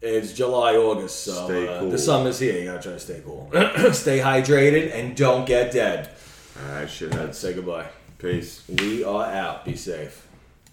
[0.00, 1.90] it's July, August, so Stay uh, cool.
[1.90, 2.58] the summer's here.
[2.58, 3.50] You gotta try to stay cool.
[3.92, 6.10] stay hydrated and don't get dead.
[6.66, 7.34] Alright, shitheads.
[7.34, 7.86] Say goodbye.
[8.18, 8.62] Peace.
[8.68, 9.64] We are out.
[9.64, 10.27] Be safe.